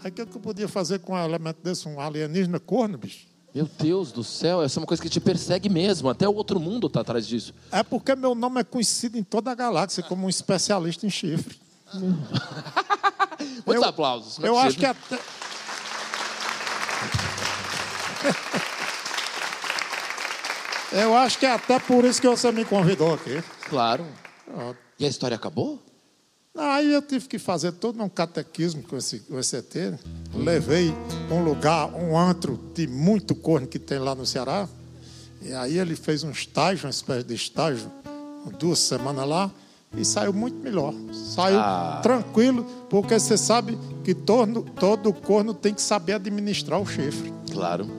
Aí 0.03 0.09
o 0.09 0.13
que, 0.13 0.25
que 0.25 0.35
eu 0.37 0.41
podia 0.41 0.67
fazer 0.67 0.99
com 0.99 1.13
um 1.13 1.17
elemento 1.23 1.59
desse, 1.63 1.87
um 1.87 1.99
alienígena 1.99 2.59
corno, 2.59 2.97
bicho? 2.97 3.27
Meu 3.53 3.69
Deus 3.79 4.11
do 4.11 4.23
céu, 4.23 4.63
essa 4.63 4.79
é 4.79 4.81
uma 4.81 4.87
coisa 4.87 5.03
que 5.03 5.09
te 5.09 5.19
persegue 5.19 5.69
mesmo. 5.69 6.09
Até 6.09 6.27
o 6.27 6.33
outro 6.33 6.59
mundo 6.59 6.87
está 6.87 7.01
atrás 7.01 7.27
disso. 7.27 7.53
É 7.71 7.83
porque 7.83 8.15
meu 8.15 8.33
nome 8.33 8.61
é 8.61 8.63
conhecido 8.63 9.17
em 9.17 9.23
toda 9.23 9.51
a 9.51 9.55
galáxia 9.55 10.01
como 10.01 10.25
um 10.25 10.29
especialista 10.29 11.05
em 11.05 11.09
chifre. 11.09 11.59
Muitos 13.65 13.83
Eu- 13.83 13.85
aplausos. 13.85 14.43
é 14.43 14.47
Eu 14.47 14.57
acho 14.57 14.77
que 14.77 14.85
até. 14.85 15.19
Eu 20.91 21.15
acho 21.15 21.39
que 21.39 21.45
é 21.45 21.51
até 21.53 21.79
por 21.79 22.03
isso 22.03 22.21
que 22.21 22.27
você 22.27 22.51
me 22.51 22.65
convidou 22.65 23.13
aqui. 23.13 23.41
Claro. 23.69 24.05
E 24.99 25.05
a 25.05 25.07
história 25.07 25.35
acabou? 25.35 25.81
Aí 26.57 26.93
eu 26.93 27.01
tive 27.01 27.27
que 27.27 27.39
fazer 27.39 27.71
todo 27.71 28.01
um 28.03 28.09
catequismo 28.09 28.83
com 28.83 28.97
esse, 28.97 29.19
com 29.19 29.39
esse 29.39 29.55
ET. 29.55 29.73
né? 29.75 29.99
Levei 30.33 30.93
um 31.31 31.43
lugar, 31.43 31.87
um 31.93 32.17
antro 32.17 32.59
de 32.73 32.87
muito 32.87 33.33
corno 33.33 33.65
que 33.67 33.79
tem 33.79 33.97
lá 33.99 34.13
no 34.13 34.25
Ceará. 34.25 34.67
E 35.41 35.53
aí 35.53 35.77
ele 35.79 35.95
fez 35.95 36.23
um 36.23 36.29
estágio, 36.31 36.85
uma 36.85 36.91
espécie 36.91 37.23
de 37.23 37.33
estágio, 37.33 37.89
duas 38.59 38.79
semanas 38.79 39.27
lá, 39.27 39.49
e 39.95 40.03
saiu 40.05 40.33
muito 40.33 40.57
melhor. 40.57 40.93
Saiu 41.13 41.57
Ah. 41.59 41.99
tranquilo, 42.03 42.63
porque 42.89 43.17
você 43.17 43.37
sabe 43.37 43.77
que 44.03 44.13
torno, 44.13 44.61
todo 44.63 45.11
corno 45.13 45.53
tem 45.53 45.73
que 45.73 45.81
saber 45.81 46.13
administrar 46.13 46.79
o 46.81 46.85
chifre. 46.85 47.33
Claro. 47.51 47.89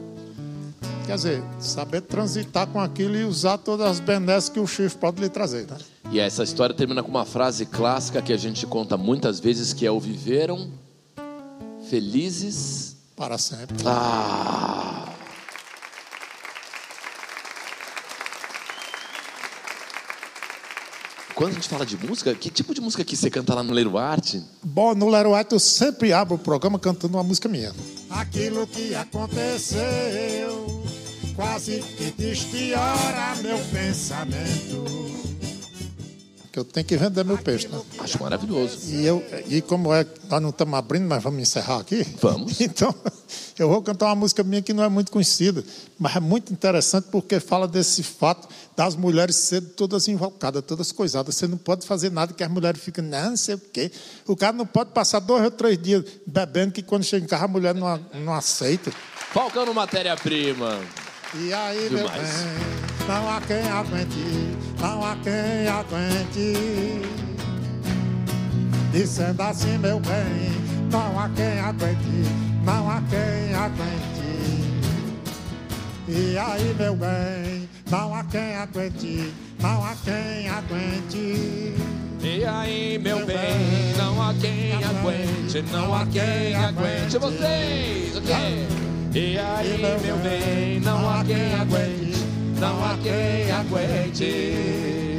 Quer 1.06 1.16
dizer, 1.16 1.42
saber 1.58 2.02
transitar 2.02 2.66
com 2.68 2.80
aquilo 2.80 3.16
e 3.16 3.24
usar 3.24 3.58
todas 3.58 3.86
as 3.92 3.98
benesses 4.00 4.48
que 4.50 4.60
o 4.60 4.66
chifre 4.66 4.98
pode 4.98 5.20
lhe 5.20 5.28
trazer. 5.28 5.66
Né? 5.68 5.78
E 6.12 6.20
essa 6.20 6.42
história 6.42 6.74
termina 6.74 7.02
com 7.02 7.08
uma 7.08 7.24
frase 7.24 7.64
clássica 7.64 8.20
que 8.20 8.34
a 8.34 8.36
gente 8.36 8.66
conta 8.66 8.98
muitas 8.98 9.40
vezes, 9.40 9.72
que 9.72 9.86
é 9.86 9.90
o 9.90 9.98
viveram 9.98 10.70
felizes 11.88 12.96
Para 13.16 13.38
sempre. 13.38 13.76
Ah! 13.86 15.08
Quando 21.34 21.52
a 21.52 21.54
gente 21.54 21.68
fala 21.68 21.86
de 21.86 21.96
música, 21.96 22.34
que 22.34 22.50
tipo 22.50 22.74
de 22.74 22.82
música 22.82 23.02
que 23.02 23.16
você 23.16 23.30
canta 23.30 23.54
lá 23.54 23.62
no 23.62 23.72
Leiro 23.72 23.96
Arte? 23.96 24.42
Bom, 24.62 24.94
no 24.94 25.08
Leroate 25.08 25.54
eu 25.54 25.58
sempre 25.58 26.12
abro 26.12 26.34
o 26.34 26.38
programa 26.38 26.78
cantando 26.78 27.16
uma 27.16 27.24
música 27.24 27.48
minha. 27.48 27.72
Aquilo 28.10 28.66
que 28.66 28.94
aconteceu 28.94 29.80
quase 31.34 31.82
que 31.96 32.10
despiora 32.12 33.34
meu 33.42 33.58
pensamento. 33.72 35.31
Que 36.52 36.58
eu 36.58 36.64
tenho 36.64 36.84
que 36.84 36.98
vender 36.98 37.24
meu 37.24 37.38
peixe, 37.38 37.66
né? 37.66 37.80
Acho 37.98 38.22
maravilhoso. 38.22 38.78
E, 38.90 39.06
eu, 39.06 39.24
e 39.48 39.62
como 39.62 39.90
é, 39.90 40.06
nós 40.28 40.42
não 40.42 40.50
estamos 40.50 40.78
abrindo, 40.78 41.08
mas 41.08 41.22
vamos 41.22 41.40
encerrar 41.40 41.80
aqui? 41.80 42.06
Vamos. 42.20 42.60
Então, 42.60 42.94
eu 43.58 43.68
vou 43.68 43.80
cantar 43.82 44.06
uma 44.06 44.16
música 44.16 44.42
minha 44.44 44.60
que 44.60 44.72
não 44.72 44.84
é 44.84 44.88
muito 44.88 45.10
conhecida, 45.10 45.64
mas 45.98 46.14
é 46.14 46.20
muito 46.20 46.52
interessante 46.52 47.08
porque 47.10 47.40
fala 47.40 47.66
desse 47.66 48.02
fato 48.02 48.48
das 48.76 48.94
mulheres 48.94 49.36
serem 49.36 49.68
todas 49.70 50.08
invocadas, 50.08 50.62
todas 50.62 50.92
coisadas. 50.92 51.34
Você 51.34 51.46
não 51.46 51.56
pode 51.56 51.86
fazer 51.86 52.10
nada 52.10 52.34
que 52.34 52.44
as 52.44 52.50
mulheres 52.50 52.80
ficam, 52.82 53.02
não, 53.04 53.34
sei 53.36 53.54
o 53.54 53.58
quê. 53.58 53.90
O 54.26 54.36
cara 54.36 54.52
não 54.52 54.66
pode 54.66 54.90
passar 54.90 55.20
dois 55.20 55.42
ou 55.42 55.50
três 55.50 55.80
dias 55.80 56.04
bebendo, 56.26 56.72
que 56.72 56.82
quando 56.82 57.02
chega 57.02 57.24
em 57.24 57.28
casa 57.28 57.46
a 57.46 57.48
mulher 57.48 57.74
não, 57.74 57.98
não 58.24 58.34
aceita. 58.34 58.92
Falcão 59.32 59.72
matéria-prima. 59.72 60.80
E 61.34 61.52
aí, 61.52 61.88
meu 61.88 62.04
Demais. 62.04 62.22
bem, 62.22 62.91
não 63.12 63.28
há 63.28 63.40
quem 63.42 63.68
aguente, 63.68 64.56
não 64.80 65.04
há 65.04 65.14
quem 65.16 65.68
aguente. 65.68 67.02
Dizendo 68.90 69.42
assim, 69.42 69.76
meu 69.76 70.00
bem, 70.00 70.50
não 70.90 71.18
há 71.20 71.28
quem 71.28 71.60
aguente, 71.60 72.24
não 72.64 72.90
há 72.90 73.02
quem 73.10 73.54
aguente. 73.54 74.22
E 76.08 76.38
aí, 76.38 76.74
meu 76.78 76.96
bem, 76.96 77.68
não 77.90 78.14
há 78.14 78.24
quem 78.24 78.56
aguente, 78.56 79.34
não 79.60 79.84
há 79.84 79.94
quem 80.02 80.48
aguente. 80.48 81.74
E 82.22 82.44
aí, 82.46 82.98
meu 82.98 83.26
bem, 83.26 83.94
não 83.98 84.22
há 84.22 84.32
quem 84.32 84.72
aguente, 84.72 85.64
não 85.70 85.94
há 85.94 86.06
quem 86.06 86.54
aguente 86.54 87.18
vocês, 87.18 88.16
ok? 88.16 88.68
E 89.14 89.38
aí, 89.38 89.78
meu 90.00 90.16
bem, 90.18 90.80
não 90.80 91.10
há 91.10 91.22
quem 91.24 91.52
aguente, 91.54 92.21
não 92.62 92.78
há 92.84 92.96
quem 93.02 93.50
aguente. 93.50 95.18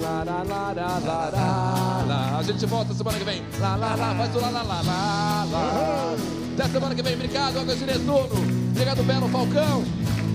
Lá, 0.00 0.24
lá, 0.24 0.42
lá, 0.42 0.72
lá, 0.72 0.98
lá, 0.98 1.30
lá, 1.32 2.04
lá. 2.08 2.36
A 2.38 2.42
gente 2.42 2.66
volta 2.66 2.92
semana 2.92 3.16
que 3.16 3.24
vem. 3.24 3.44
Lá, 3.60 3.76
lá, 3.76 3.94
lá, 3.94 4.12
faz 4.16 4.34
o 4.34 4.40
lá, 4.40 4.50
lá, 4.50 4.62
lá, 4.62 4.82
lá, 4.82 5.46
lá. 5.52 6.16
Até 6.54 6.68
semana 6.68 6.96
que 6.96 7.02
vem. 7.02 7.14
Obrigado, 7.14 7.60
Águas 7.60 7.78
de 7.78 7.84
Netuno. 7.84 8.26
Obrigado, 8.70 9.04
Belo 9.04 9.28
Falcão. 9.28 9.84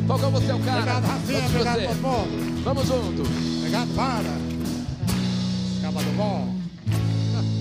Falcão, 0.08 0.32
você 0.32 0.52
é 0.52 0.56
o 0.56 0.60
cara. 0.60 0.80
Obrigado, 0.80 1.06
Rafinha, 1.06 1.46
obrigado, 1.46 1.82
você. 1.82 1.88
Popó. 1.88 2.26
Vamos 2.64 2.88
junto. 2.88 3.22
Obrigado, 3.58 3.94
para. 3.94 4.32
Acaba 5.80 6.02
do 6.04 6.12
bom. 6.16 6.56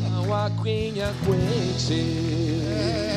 Não 0.08 0.32
há 0.32 0.48
quem 0.62 1.02
aguente. 1.02 3.11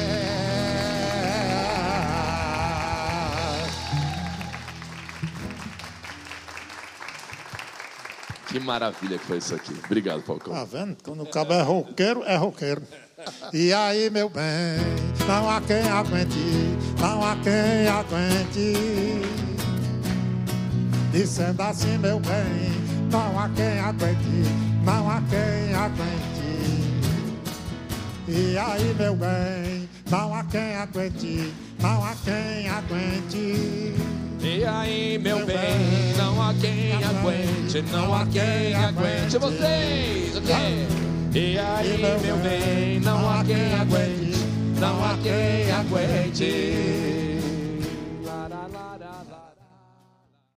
Que 8.55 8.59
maravilha 8.61 9.17
que 9.17 9.25
foi 9.25 9.39
isso 9.39 9.53
aqui. 9.53 9.73
Obrigado, 9.83 10.21
Falcão. 10.21 10.53
Tá 10.53 10.63
vendo? 10.63 10.95
Quando 11.03 11.23
o 11.23 11.25
cabo 11.25 11.51
é 11.51 11.61
roqueiro, 11.61 12.23
é 12.23 12.37
roqueiro. 12.37 12.81
E 13.51 13.73
aí, 13.73 14.09
meu 14.09 14.29
bem, 14.29 14.79
não 15.27 15.49
há 15.49 15.59
quem 15.59 15.81
aguente, 15.81 16.39
não 16.97 17.21
há 17.21 17.35
quem 17.35 17.85
aguente. 17.85 18.73
Dizendo 21.11 21.61
assim, 21.61 21.97
meu 21.97 22.17
bem, 22.21 23.11
não 23.11 23.37
há 23.37 23.49
quem 23.49 23.77
aguente, 23.77 24.49
não 24.85 25.09
há 25.09 25.21
quem 25.29 25.75
aguente. 25.75 26.95
E 28.29 28.57
aí, 28.57 28.95
meu 28.97 29.17
bem, 29.17 29.89
não 30.09 30.33
há 30.33 30.45
quem 30.45 30.77
aguente, 30.77 31.53
não 31.81 32.05
há 32.05 32.15
quem 32.23 32.69
aguente. 32.69 34.24
E 34.45 34.63
aí, 34.63 35.17
meu 35.17 35.43
bem, 35.43 35.55
não 36.15 36.39
há 36.39 36.53
quem 36.53 36.93
aguente, 36.93 37.83
não 37.91 38.13
há 38.13 38.27
quem 38.27 38.75
aguente 38.75 39.39
vocês, 39.39 40.35
ok? 40.37 40.55
E 41.33 41.57
aí, 41.57 41.97
meu 42.21 42.37
bem, 42.37 42.99
não 42.99 43.27
há 43.27 43.43
quem 43.43 43.73
aguente, 43.73 44.37
não 44.79 45.03
há 45.03 45.17
quem 45.23 45.71
aguente. 45.71 47.34